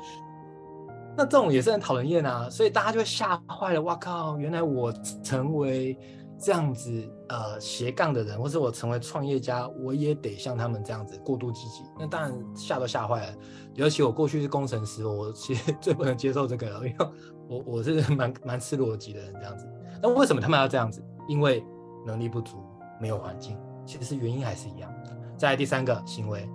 [1.16, 5.98] 那这种也是很讨人厌啊，所以大家就会吓坏了，哇靠，原来我成为。
[6.38, 6.90] 这样子，
[7.30, 11.82] 呃，斜杠的人，或是我成为创业家，我也得像他们这样子过度积极。
[11.98, 13.34] 那当然吓都吓坏了。
[13.72, 17.06] 尤其我过去是工程师，我其实 最不能接受这个了，因为
[17.48, 19.66] 我我是蛮蛮吃逻辑的人这样子。
[20.02, 21.02] 那为什么他们要这样子？
[21.26, 21.64] 因为
[22.04, 22.58] 能力不足，
[23.00, 23.58] 没有环境。
[23.86, 24.94] 其实原因还是一样。
[25.38, 26.46] 再来第三个行为，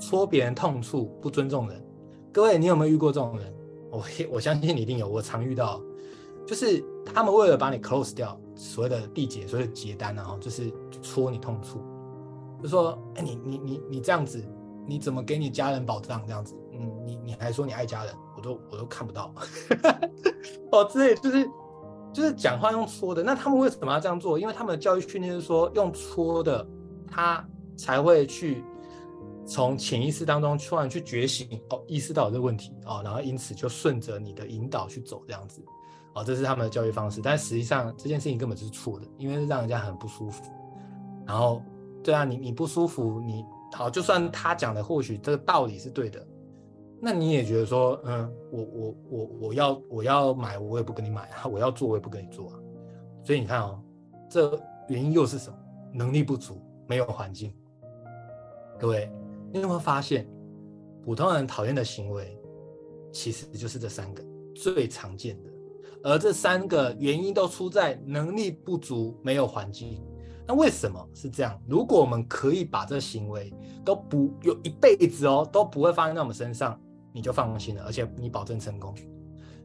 [0.00, 1.80] 戳别人痛处，不尊重人。
[2.32, 3.54] 各位，你有没有遇过这种人？
[3.90, 5.80] 我我相信你一定有，我常遇到，
[6.46, 8.38] 就是他们为了把你 close 掉。
[8.56, 11.80] 所谓的缔结，所谓的结单，然后就是戳你痛处，
[12.62, 14.44] 就说，哎，你你你你这样子，
[14.86, 16.54] 你怎么给你家人保障这样子？
[16.74, 19.32] 嗯，你你还说你爱家人，我都我都看不到。
[20.70, 21.48] 哦，之类就是
[22.12, 24.38] 就是讲话用戳的，那他们为什么要这样做？
[24.38, 26.66] 因为他们的教育训练是说，用戳的，
[27.10, 27.42] 他
[27.78, 28.62] 才会去
[29.46, 35.64] 从潜意识当中突然去觉醒，哦，意识到这个问题，哦，然后因此就顺着你的引导去走这样子。
[36.14, 40.42] 哦，这是他们的教育方式，但实际上这件事情根本就是错的，因为让人家很不舒服。
[41.24, 41.62] 然后，
[42.02, 46.26] 对啊，你你不舒服，你好，就算他讲的或许这个道理是对的，
[47.00, 52.58] 那你也觉得说，嗯，我我我我要我要买，我也不跟你买啊，我要做我也不跟你做啊。
[53.22, 53.80] 所以你看哦，
[54.28, 55.56] 这原因又是什么？
[55.94, 57.54] 能力不足，没有环境。
[58.80, 59.08] 各位，
[59.52, 60.28] 你有没有发现，
[61.04, 62.38] 普通人讨厌的行为，
[63.12, 64.22] 其实就是这三个
[64.54, 65.50] 最常见的。
[66.02, 70.02] 而这三个原因都出在能力不足，没有环境。
[70.46, 71.60] 那为什么是这样？
[71.68, 73.52] 如果我们可以把这行为
[73.84, 76.80] 都不有一辈子哦，都不会发生在我们身上，
[77.12, 78.94] 你就放心了，而且你保证成功。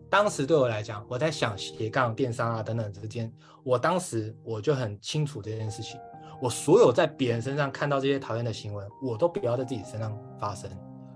[0.10, 3.32] 当时对我来讲，我在想斜杠电商啊等等之间，
[3.63, 6.00] 我当时我就很清楚这件事情。
[6.41, 10.69] 我所有在别人身上看到这些讨厌的行为，我都不要在自己身上发生。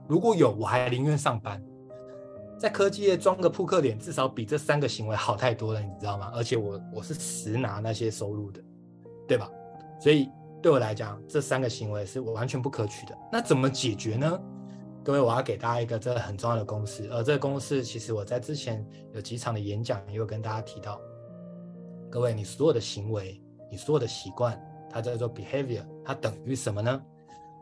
[0.07, 1.63] 如果有，我还宁愿上班。
[2.57, 6.31] 在科技业装个扑克脸，至少比这三个行为好太多了，你知道吗？
[6.35, 8.61] 而且我我是实拿那些收入的，
[9.27, 9.49] 对吧？
[9.99, 10.29] 所以
[10.61, 13.17] 对我来讲，这三个行为是我完全不可取的。
[13.31, 14.41] 那怎么解决呢？
[15.05, 20.99] 各位，我要给大家一个这个很重要的公式，而这个公式其实我在之前有几场的演讲也有跟大家提到。
[22.09, 27.01] 各位，你所有的行为，你所有的习惯，它叫做 behavior，它等于什么呢？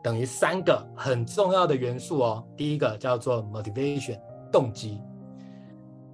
[0.02, 2.46] 等于三个很重要的元素哦。
[2.56, 4.18] 第一个叫做 motivation。
[4.50, 4.98] 动机，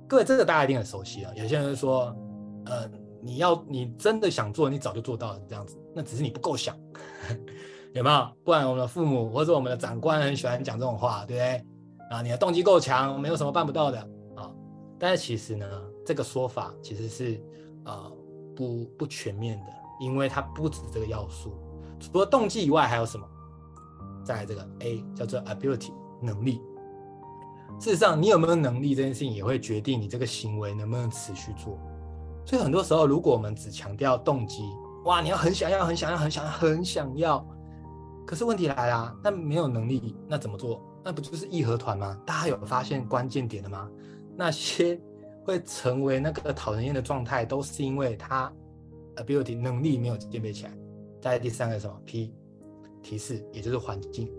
[0.08, 1.30] 各位，这个大家一定很熟悉啊。
[1.36, 2.12] 有些人说，
[2.66, 2.90] 呃，
[3.22, 6.76] 你要你真的想做，你早就做到了这样子，那只是你不够想，
[7.94, 8.28] 有没有？
[8.42, 11.64] 不然我们的父母或者我们的长官很喜欢讲这种话，对不对？
[12.10, 14.00] 啊，你的动机够强，没有什么办不到的
[14.34, 14.50] 啊。
[14.98, 15.66] 但是其实呢，
[16.04, 17.40] 这个说法其实是
[17.84, 18.12] 呃
[18.56, 21.52] 不不全面的，因为它不止这个要素，
[21.98, 23.26] 除了动机以外还有什么？
[24.24, 26.60] 再来这个 A 叫做 ability 能力。
[27.78, 31.78] 事实上，你有没有能力这件事情也会决定你这个行为能不能持续做。
[32.46, 34.62] 所以很多时候，如果我们只强调动机，
[35.04, 37.46] 哇，你要很想要、很想要、很想要、很想要，
[38.26, 40.80] 可是问题来了，那没有能力，那怎么做？
[41.02, 42.16] 那不就是义和团吗？
[42.24, 43.88] 大家有发现关键点了吗？
[44.36, 44.98] 那些
[45.44, 48.50] 会成为那个讨人厌的状态，都是因为他
[49.16, 50.72] ability 能力没有鉴别起来。
[51.20, 52.34] 在第三个什么 P
[53.02, 54.30] 提示，也就是环境，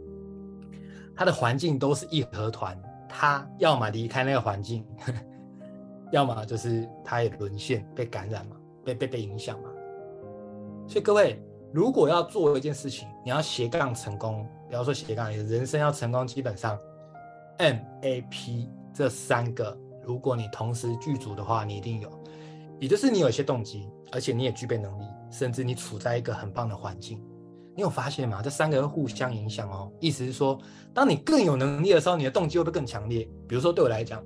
[1.16, 4.86] 他的环境都是义和团，他要么离开那个环境，
[6.12, 9.70] 要么就是他也沦陷被感染嘛，被被被影响嘛。
[10.88, 11.42] 所以各位。
[11.74, 16.80] 如果要做一件事情，你要斜杠成功，不要说斜杠，你人生要成功，基本上
[17.58, 22.10] M A P 这三个，如果你同时具足的话，你一定有。
[22.80, 27.22] 也就是你有一些动机，而且你也具备能力，甚至你处在一个很棒的环境。
[27.76, 28.42] 你有发现吗？
[28.42, 29.92] 这三个会互相影响哦。
[30.00, 30.58] 意思是说，
[30.94, 33.28] 当你更有能力的时候，你的动机会不会更强烈？
[33.48, 34.24] 比如说对我来讲。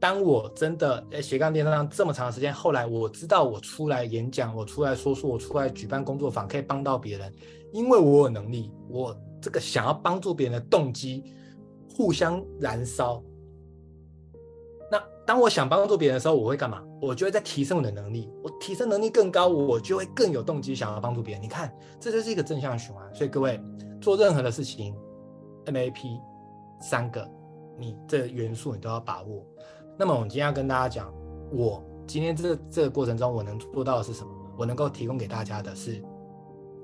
[0.00, 7.32] 当我真的在斜杠电商上这么长的时间，后来我知道我出来演讲，我出来说书，我出来举办工作坊，可以帮到别人，
[7.72, 11.24] 因为我有能力，我这个想要帮助别人的动机
[11.94, 13.22] 互相燃烧。
[14.90, 16.82] 那当我想帮助别人的时候，我会干嘛？
[17.00, 21.42] 我就会在提升我的能力，我提升能力更高，我就会更有动机想要帮助别人。
[21.42, 23.14] 你看，这就是一个正向循环。
[23.14, 23.60] 所以各位
[24.00, 24.94] 做任何的事情
[25.66, 26.20] ，MAP
[26.80, 27.28] 三个，
[27.78, 29.44] 你这元素你都要把握。
[29.96, 31.12] 那么我们今天要跟大家讲，
[31.50, 34.30] 我今天这这个过程中我能做到的是什么？
[34.56, 36.00] 我能够提供给大家的是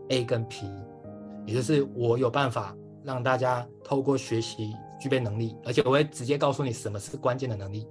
[0.09, 0.67] A 跟 P，
[1.47, 7.89] 也就是我有办法让大家透过学习具备能力，而且我会直接告诉你什么是关键的能力。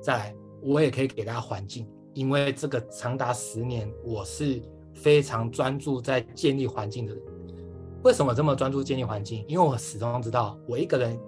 [0.00, 4.62] 再来，我也可以给大家环境，因为这个长达十年，我是
[4.94, 7.22] 非常专注在建立环境的人。
[8.04, 9.44] 为什么这么专注建立环境？
[9.48, 11.18] 因为我始终知道，我一个人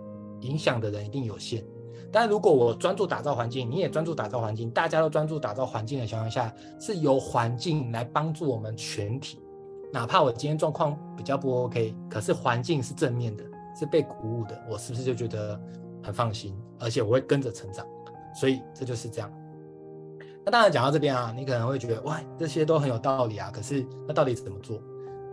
[0.42, 1.64] 影响的人一定有限。
[2.10, 9.40] 但如果我专注打造环境，你也专注打造环境，大家都专注打造环境的情况下，是由环境来帮助我们全体。
[9.92, 13.44] 哪怕我今天状况比较不 OK，可是环境是正面的，
[13.78, 15.60] 是被鼓舞的，我是不是就觉得
[16.02, 16.56] 很放心？
[16.78, 17.86] 而且我会跟着成长。
[18.34, 19.32] 所以这就是这样。
[20.44, 23.50] 那当然讲到这边啊，你可能会觉得哇，这些都很有道理啊。
[23.52, 24.80] 可是那到底怎么做？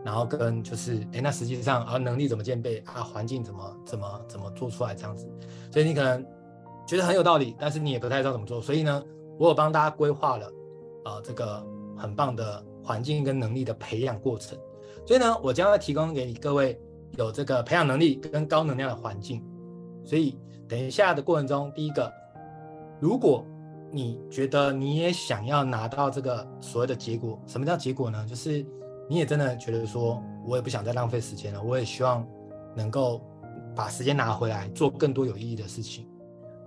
[0.03, 3.01] 然后跟就是哎，那实际上啊，能力怎么兼备啊？
[3.01, 5.27] 环境怎么怎么怎么做出来这样子？
[5.71, 6.25] 所以你可能。
[6.87, 9.03] 觉得很有道理，但是你也不太知道怎么做，所以呢，
[9.39, 10.51] 我有帮大家规划了，
[11.05, 11.65] 呃，这个
[11.97, 14.55] 很棒的环境跟能力的培养过程。
[15.03, 16.79] 所以呢，我将会提供给你各位
[17.17, 19.43] 有这个培养能力跟高能量的环境。
[20.03, 22.11] 所以等一下的过程中，第一个，
[22.99, 23.45] 如果
[23.91, 28.25] 你觉得你也想要拿到这个所谓的结果，什么叫结果呢？
[28.27, 28.65] 就是
[29.09, 32.27] 你也真的觉得说，我也不想再浪费时间了，我也希望
[32.75, 33.21] 能够
[33.75, 36.07] 把时间拿回来做更多有意义的事情。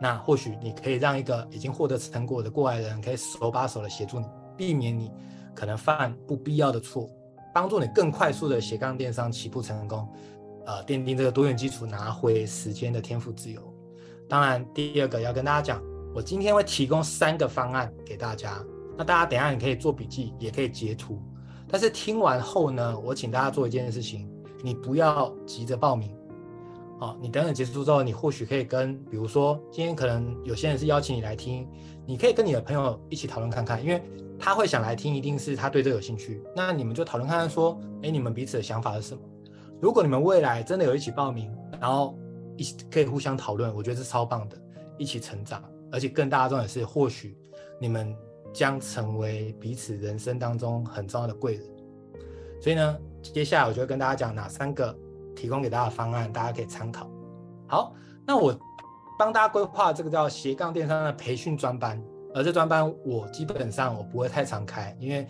[0.01, 5.11] 那或许你可以让一个已经获得成果的过来人，可以手把手的协助你，避免你
[5.55, 7.11] 可能犯不必要的错，
[7.53, 10.09] 帮助你更快速的斜杠电商起步成功，
[10.69, 13.75] 呃，奠定这个多元基础，拿回时间的天赋自由。
[14.29, 15.83] 当然，第二个要跟大家讲，
[16.15, 18.63] 我今天会提供三个方案给大家，
[18.95, 21.23] 那大家等下你可以做笔记，也可以截图。
[21.67, 24.31] 但是听完后呢，我请大家做一件事情，
[24.63, 26.15] 你不要急着报名。
[27.01, 31.67] 好，你等等结束之后，你或许可以跟，比如说今天可能有些人是邀请你来听，
[32.05, 34.03] 你可以跟你的朋友一起讨论看看，因为
[34.39, 36.43] 他会想来听，一定是他对这有兴趣。
[36.55, 39.23] 那你们就讨论看看，说，哎，你们彼此的想法是什么？
[39.81, 42.19] 如果你们未来真的有一起报名，然后
[42.57, 44.57] 一起可以互相讨论，我觉得是超棒的，
[44.97, 47.37] 一起成长，而且更大的重点是，或许
[47.81, 48.14] 你们
[48.53, 51.62] 将成为彼此人生当中很重要的贵人。
[52.61, 54.97] 所以呢，接下来我就会跟大家讲哪三个。
[55.37, 57.09] 提供给大家的方案，大家可以参考。
[57.69, 57.95] 好，
[58.27, 58.53] 那我
[59.17, 62.03] 帮大家规划这个叫斜杠电商的培训专班，
[62.35, 65.25] 而这专班我基本上我不会太常开，因为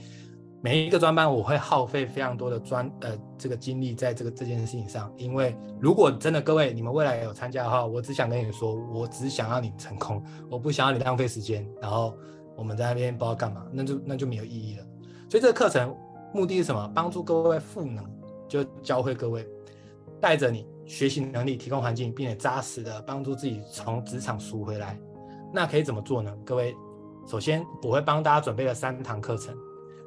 [0.61, 5.13] 每一个专班我会耗费非常多的专呃这个精力在这个这件事情上。
[5.17, 12.13] 因为如果真的各位你们未来有参加的话，我只想跟你说，我只想要你成功，我不想要你浪费时间，然后
[12.57, 14.85] 我们在那边不知道干嘛，那就那就没有意义了。
[15.31, 15.95] 所以这个课程
[16.35, 16.91] 目的是什么？
[16.95, 18.05] 帮助各位赋能，
[18.49, 19.47] 就教会各位。
[20.21, 24.99] 带着你学习能力，提供环境，并且扎实的帮助自己从职场赎回来，
[25.55, 26.37] 那可以怎么做呢？
[26.45, 26.75] 各位，
[27.25, 29.57] 首先我会帮大家准备了三堂课程，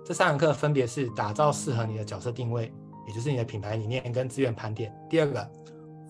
[0.04, 2.72] 这三堂课分别是打造适合你的角色定位，
[3.08, 5.52] 也就是你的品牌理念跟资源盘点；第二个，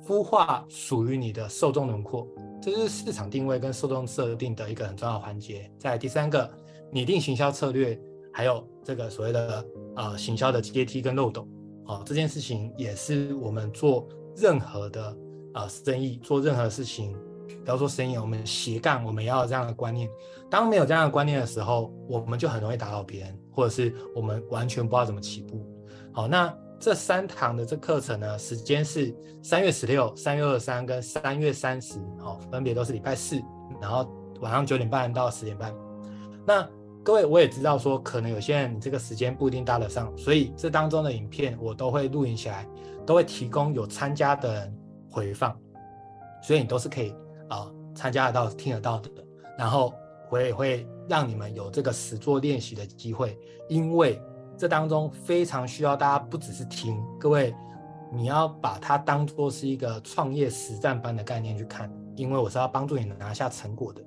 [0.07, 2.27] 孵化属于你的受众轮廓，
[2.61, 6.49] 这是市场定位跟受众设定的一个很重要环节；再来第三个，
[6.91, 7.99] 拟定行销策略，
[8.31, 9.65] 还有这个所谓的
[9.95, 11.47] 呃行销的阶梯跟漏斗。
[11.85, 15.17] 哦，这件事情也是我们做任何的
[15.53, 17.13] 呃生意，做任何事情，
[17.63, 20.09] 不要说生意，我们斜杠，我们要有这样的观念。
[20.49, 25.65] 当没有这样的观念的时候，我们就很容易打扰别人，或者是我们完全不知道怎么起步。
[26.11, 33.41] 好，那这三堂的这课程呢，时间是三月十六、三月二十三跟三月三十，哦，分别都是礼拜四，
[33.79, 34.09] 然后
[34.41, 35.73] 晚上九点半到十点半。
[36.45, 36.67] 那
[37.03, 42.67] 各位，我也知道说，可能有些人你这个时间不一定搭得上，所以这当中的影片我都会录影起来，
[43.05, 44.77] 都会提供有参加的人
[45.09, 45.55] 回放，
[46.43, 47.15] 所以你都是可以
[47.51, 49.09] 啊、参加得到、听得到的。
[49.57, 49.93] 然后
[50.29, 53.37] 我也会让你们有这个实作练习的机会，
[53.69, 54.19] 因为。
[54.57, 57.51] 这当中非常需要大家不只是听，各位，
[58.13, 64.03] 你要把它当做是一个创业实战班的概念去看，因为我是要帮助你拿下成果的。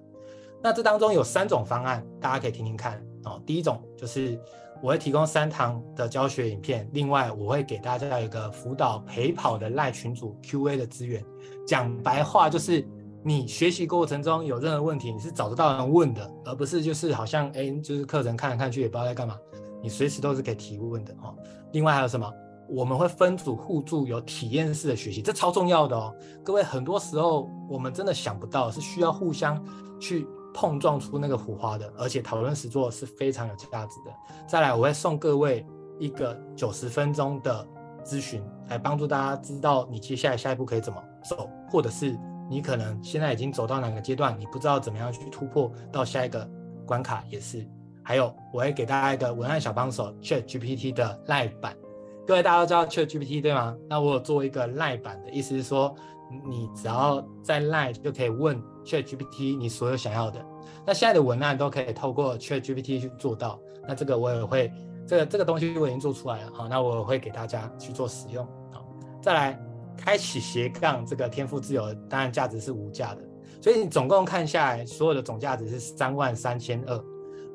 [0.62, 3.42] 那这当中有三种方案，大家可以听听看哦。
[3.45, 4.38] 第一种就是
[4.80, 11.24] 我会提供三堂的教学影片，另外我会给大家一个辅导陪跑的赖群组 QA 的资源。
[11.66, 12.86] 讲白话就是，
[13.27, 19.35] 你学习过程中有任何问题，你是找得到人问的，而不是就是好像哎，就是课程看来看去也不知道在干嘛。
[19.83, 21.35] 你随时都是可以提问的哦。
[21.72, 22.31] 另外还有什么？
[22.68, 26.14] 我们会分组互助，有体验式的学习，这超重要的哦。
[26.43, 29.62] 各位，很多时候我们真的想不到，是需要互相
[29.99, 34.12] 去碰撞出那个火花的，而且讨论实作是非常有价值的。
[34.47, 35.66] 再来，我会送各位
[35.99, 37.66] 一个九十分钟的
[38.05, 42.18] 咨询，来帮助大家知道你接下来下一步可以怎么走，或者是
[42.49, 46.49] 你可能现在已经走到哪个阶段，你不知道怎么样去突破到下一个
[46.86, 47.66] 关卡，也是。
[48.03, 51.74] 还有，我会给大家一个文案小帮手 ChatGPT 的 Live 版。
[52.26, 53.74] 各位大家都知道 ChatGPT 对吗？
[53.88, 55.95] 那我有做一个 Live 版的，意思是说，
[56.47, 60.45] 你只要在 Live 就可以问 ChatGPT 你所有想要的。
[60.86, 63.59] 那现在的文案都可以透过 ChatGPT 去做到。
[63.86, 64.72] 那这个我也会，
[65.07, 66.51] 这个这个东西我已经做出来了。
[66.53, 68.47] 好，那我会给大家去做使用。
[68.70, 68.86] 好，
[69.22, 69.61] 再来，
[70.05, 73.23] 开启斜杠这个天赋自由，当然价值是无价的。
[73.63, 77.05] 所以你总共看下来，所有的总价值是三万三千二。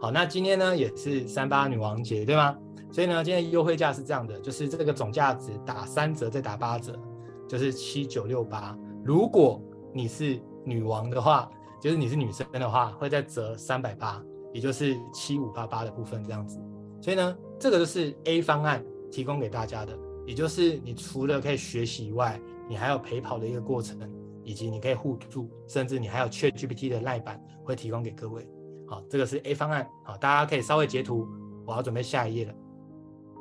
[0.01, 2.57] 好，那今天呢也是三八女王节，对吗？
[2.91, 6.99] 所以呢，今天优惠价是这样的，就是这个总价值打三折再打八折，
[7.47, 8.75] 就是七九六八。
[9.05, 9.61] 如果
[9.93, 11.47] 你是女王的话，
[11.79, 14.19] 就是你是女生的话，会再折三百八，
[14.51, 16.59] 也就是七五八八的部分这样子。
[16.99, 19.95] 所以呢，这个就是 A 方案提供给大家的，
[20.29, 23.97] 也就是你除了可以学习以外，你还有陪跑的一个过程，
[24.43, 28.47] 以及你可以互助，甚至你还有 ChatGPT 的赖版会提供给各位。
[28.87, 31.27] 好，这个是 A 方案，好，大家可以稍微截图，
[31.65, 32.53] 我要准备下一页了。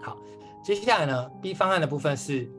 [0.01, 0.16] 好，
[0.64, 2.51] 接下来呢，B 方案的部分是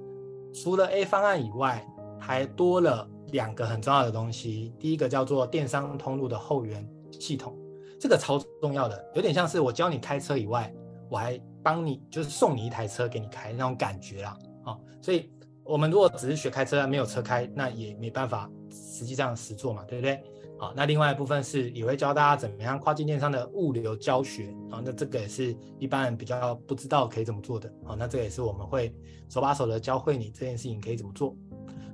[0.54, 1.84] 除了 A 方案以外，
[2.20, 4.72] 还多了两个很重要的东西。
[4.80, 6.88] 第一个叫做电商通路的后援
[7.20, 7.58] 系统，
[8.00, 10.72] 这个超重要的，有点像是我教你开车以外，
[11.10, 14.38] 我还帮你就是送你一台车给你开那种感觉啦。
[14.64, 15.32] 啊，所以
[15.64, 20.24] 我们如果只是学开车，没有车开，那也没办法实际上实做嘛，对不对？
[20.58, 27.72] 好，那另外一部分是也会教大家怎么样跨境电商的物流教学啊，那这个也是一般人比较不知道可以怎么做的。
[27.86, 28.94] 好，那这个也是我们会
[29.30, 31.34] 手把手的教会你这件事情可以怎么做。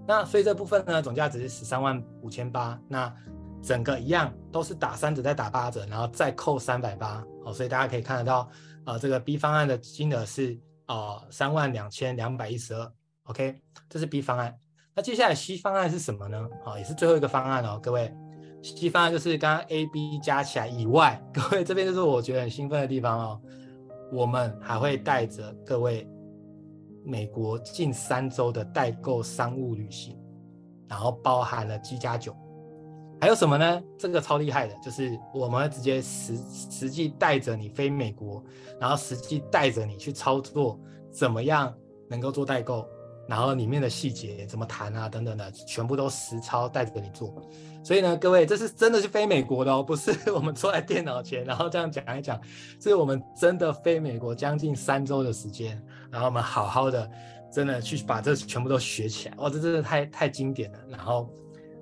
[0.07, 3.13] 那所以这部分呢，总价值是十三万五千八，那
[3.61, 7.23] 整个一样都是打三折再打八折，然后再扣三百八。
[7.43, 8.49] 好，所以大家可以看得到，
[8.85, 10.57] 呃，这个 B 方案的金额是
[10.87, 12.91] 呃三万两千两百一十二。
[13.23, 13.55] OK，
[13.89, 14.55] 这是 B 方案。
[14.93, 16.47] 那接下来 C 方案是什么呢？
[16.63, 18.13] 啊，也是最后一个方案哦，各位。
[18.61, 23.41] C 方案就是刚刚 A、B 加起来以外， 各位这边就是我觉得很兴奋的地方哦。
[24.11, 26.07] 我们还会带着各位
[27.03, 30.17] 美国近三周的代购商务旅行，
[30.87, 32.35] 然后包含了机加酒，
[33.19, 33.81] 还有什么呢？
[33.97, 36.37] 这个超厉害的，就是我们直接实
[36.69, 38.43] 实际带着你飞美国，
[38.79, 40.79] 然后实际带着你去操作，
[41.11, 41.73] 怎么样
[42.09, 42.87] 能够做代购。
[43.27, 47.33] 然后里面的细节怎么谈啊，等等的，全部都实操带着你做。
[47.83, 52.39] 所以呢，各位，这是真的是飞美国的哦，不是我们坐在电脑前，然后这样讲一讲，
[52.79, 57.09] 是我们真的飞美国将近三周的时间，然后我们好好的，
[57.51, 59.35] 真的去把这全部都学起来。
[59.37, 60.77] 哇，这真的太太经典了。
[60.87, 61.27] 然后，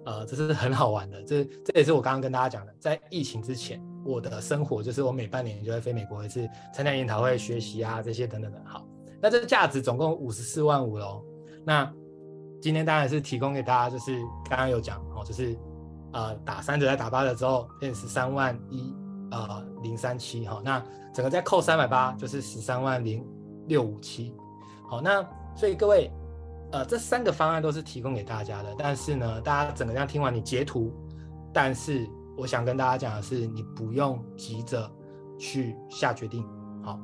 [0.05, 1.23] 呃，这是很好玩的。
[1.23, 8.61] 这这也是我刚刚跟大家讲的，在疫情之前，我的生活就是我每半年就会飞美国一次，参加研讨会、学习啊这些等等的。
[8.65, 8.85] 好，
[9.21, 11.23] 那这个价值总共五十四万五喽。
[11.65, 11.89] 那
[12.61, 15.57] 今天当然是提供给大家，就是刚刚有讲哦，就是
[16.11, 18.93] 呃打三折再打八折之后变十三万一
[19.31, 20.83] 呃零三七哈，那
[21.13, 23.25] 整个再扣三百八就是十三万零
[23.67, 24.35] 六五七，
[24.89, 25.25] 好，那
[25.55, 26.11] 所以各位
[26.73, 30.91] 呃这三个方案都是提供给大家的，但是呢大家整个这样听完你截图，
[31.53, 32.05] 但是
[32.37, 34.91] 我想跟大家讲的是你不用急着
[35.39, 36.43] 去下决定，
[36.83, 36.99] 好，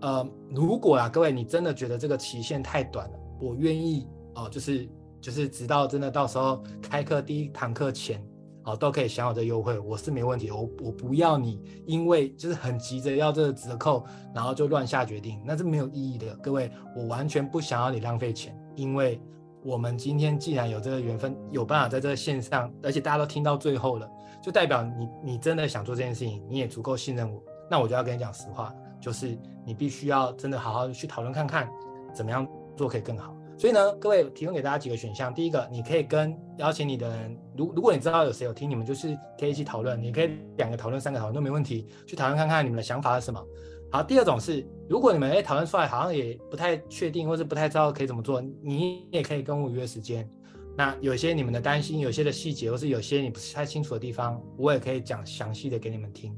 [0.00, 3.16] 呃如果啊各位你真的觉得这个期限太短了。
[3.42, 4.86] 我愿意哦，就是
[5.18, 8.22] 就是直到真的到时候开课第一堂课前，
[8.64, 10.50] 哦，都可以享有这优惠，我是没问题。
[10.50, 14.04] 我我不要你，因为就是很急着要这个折扣，
[14.34, 16.36] 然后就乱下决定，那是没有意义的。
[16.42, 19.20] 各位，我完全不想要你浪费钱，因为
[19.62, 24.10] 我们今天既然有这个缘分，有办法在这个线上，而且大家都听到最后了，
[24.42, 27.42] 就代表你你真的想做这件事情，你也足够信任我。
[27.70, 31.68] 那我就要跟你讲实话，就是你必须要真的好好去讨论看看，
[32.14, 33.36] 怎么样做可以更好。
[33.58, 35.32] 所以呢，各位提供给大家几个选项。
[35.34, 40.02] 第一个，你可以跟邀请你的人，如如果你知道有谁有听，你们就是可以一起讨论。
[40.02, 43.44] 你可以两个讨论、三个讨论都没问题，去讨论看看你们的想法是什么。
[43.92, 50.28] 好，第二种是，如果你们哎讨论出来好像也不太确定，或是不太知道可以怎么做，你也可以跟我约时间。
[50.76, 56.32] 那有些你们的担心，有些的细节，或是有些你不是太清楚的地方，我也可以讲详细的给你们听。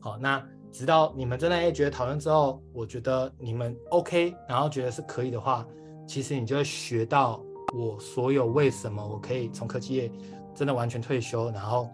[0.00, 5.64] 好，那直到你们真的哎觉得讨论之后，我觉得你们 OK，然后觉得是可以的话。
[6.08, 7.40] 其实你就会学到
[7.76, 10.10] 我所有为什么我可以从科技业
[10.54, 11.88] 真的完全退休，然后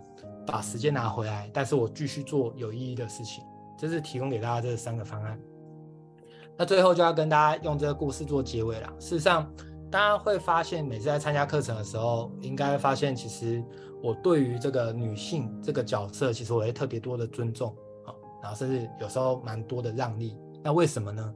[0.47, 3.45] 把时间拿回来，但是我继续做有意义的事情。
[3.83, 5.37] 这是提供给大家这三个方案。
[6.57, 8.89] 那最后就要跟大家用这个故事做结尾了。
[9.01, 9.53] 事实上，
[9.91, 13.61] 大家会发现每次在参加课程的时候，应该发现其实
[14.01, 17.75] 我对于这个女性这个角色，其实我会特别多的尊重
[18.07, 20.37] 啊，然后甚至有时候蛮多的让利。
[20.63, 21.35] 那为什么呢？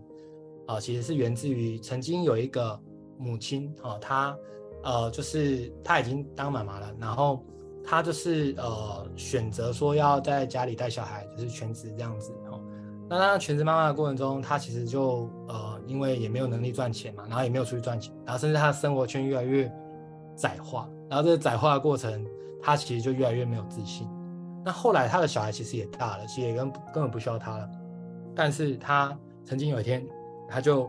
[0.68, 2.80] 啊，其实是源自于曾经有一个
[3.18, 4.38] 母亲啊，她
[4.84, 7.44] 呃，就是她已经当妈妈了，然后
[7.86, 12.60] 她就是呃选择说要在家里带小孩，就是全职这样子哦。
[13.08, 19.72] 那她全职妈妈的过程中，她其实就呃，因为也没有能力赚钱嘛，然后也没有出去赚钱，然后甚至她的生活圈越来越
[20.36, 22.26] 窄化，然后这个窄化的过程，
[22.60, 24.06] 她其实就越来越没有自信。
[24.64, 27.70] 那后来她的小孩其实也大了，其实也根根本不需要她了，
[28.34, 30.06] 但是她曾经有一天。
[30.48, 30.88] 他就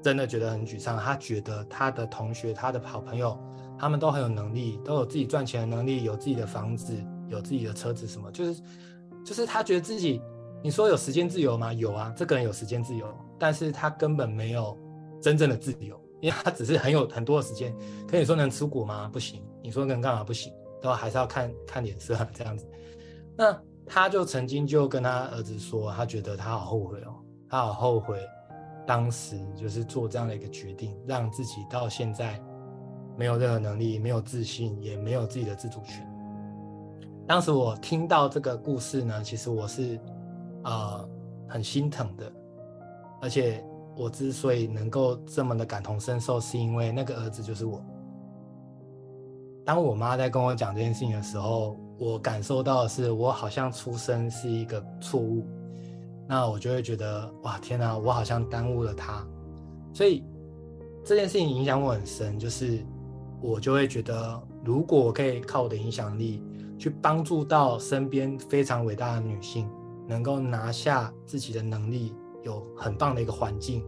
[0.00, 3.36] 真的觉得很沮丧，他觉得他的同学、他的好朋友，
[3.78, 6.94] 他们都很有能力，都有自己赚钱的能力，有自己的房子，
[7.28, 8.62] 有自己的车子，什么就是
[9.24, 10.20] 就是他觉得自己，
[10.62, 11.72] 你说有时间自由吗？
[11.72, 13.06] 有啊，这个人有时间自由，
[13.38, 14.76] 但是他根本没有
[15.20, 17.74] 真正的自由，因为他只是很有很多的时间。
[18.08, 19.10] 可以说能出国吗？
[19.12, 19.42] 不行。
[19.62, 20.22] 你说能干嘛？
[20.22, 22.66] 不行，都还是要看看脸色这样子。
[23.36, 27.14] 那他就曾经就跟他儿子说，他觉得他好后悔哦，
[27.48, 28.18] 他好后悔。
[28.86, 32.40] 当时就是做这样的一个决定，让自己到现在
[33.16, 36.06] 没有任何能力，没有自信，也没有自己的自主权。
[37.26, 39.98] 当时我听到这个故事呢，其实我是
[40.64, 41.08] 呃
[41.48, 42.30] 很心疼的，
[43.20, 43.64] 而且
[43.96, 47.82] 我之所以能够这么的感同身受，是因为那个儿子就是我。
[49.64, 55.44] 当我妈在跟我讲这件事情的时候，我感受到的是，我好像出生是一个错误。
[56.28, 59.26] 那我就会觉得哇天哪，我好像耽误了他，
[59.92, 60.22] 所以
[61.04, 62.38] 这件事情影响我很深。
[62.38, 62.84] 就是
[63.40, 66.42] 我就会觉得，如果我可以靠我的影响力
[66.78, 69.68] 去帮助到身边非常伟大的女性，
[70.08, 73.84] 能够拿下自己的能力，有很棒的一个环境，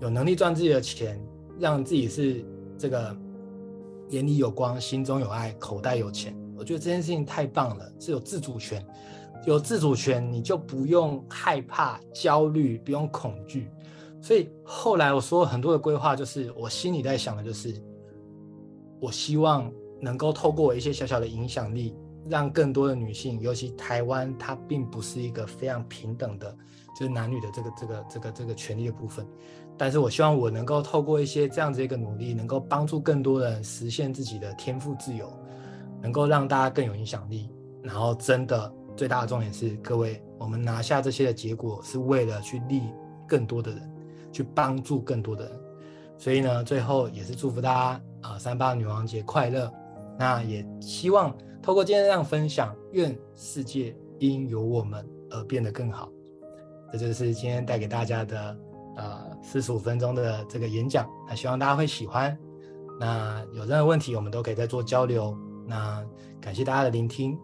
[0.00, 1.20] 有能力赚自己的钱，
[1.58, 2.44] 让自己是
[2.76, 3.16] 这个
[4.10, 6.36] 眼里有光、心中有爱、口袋有钱。
[6.56, 8.84] 我觉得这件事情太棒了，是有自主权。
[9.44, 13.68] 有自主权，你就不用害怕、焦虑，不用恐惧。
[14.20, 17.74] 所以后来我说很多的规划，就是我心里在想的，就是
[19.02, 19.68] 我希望
[20.00, 21.92] 能够透过我一些小小的影响力，
[22.30, 26.56] 让更多的女性，尤其台湾，它并不是一个非常平等的，
[26.96, 29.26] 就是男女的这个这个这个这个权利的部分。
[29.76, 35.28] 但是我希望我能够透过一些这样子一个努力，能够帮助更多人实现自己的天赋自由，
[36.00, 37.50] 能够让大家更有影响力，
[37.82, 38.72] 然后真的。
[38.94, 42.82] 最大的重点是，各位，我们拿下这些的结果，是为了去利
[43.26, 43.90] 更多的人，
[44.30, 45.60] 去帮助更多的人。
[46.18, 49.72] 所以呢，最后也是祝福大家，呃，三八女王节快乐。
[50.18, 56.10] 那也希望透过今天这样分享，愿世界因有我们而变得更好。
[56.92, 58.56] 这就是今天带给大家的
[58.96, 61.08] 呃四十五分钟的这个演讲。
[61.26, 62.36] 那希望大家会喜欢。
[63.00, 65.36] 那有任何问题，我们都可以再做交流。
[65.66, 66.04] 那
[66.40, 67.36] 感谢大家的聆听。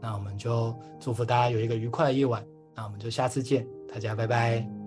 [0.00, 2.44] 那我们就祝福大家有一个愉快的夜晚。
[2.74, 4.77] 那我们就下次见，大家拜拜。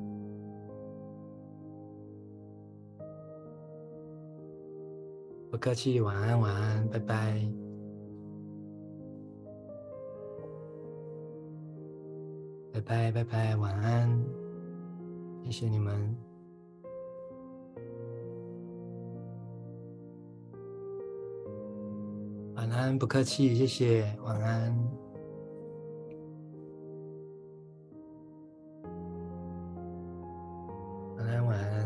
[5.52, 7.46] 不客气，晚安，晚安，拜拜。
[12.74, 14.10] 拜拜，拜拜，晚安，
[15.44, 15.94] 谢谢你们。
[22.56, 24.18] 晚安，不客气，谢谢。
[24.24, 24.74] 晚安，
[31.18, 31.81] 晚安，晚安。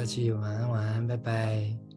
[0.00, 1.89] 客气，晚安晚安，拜拜。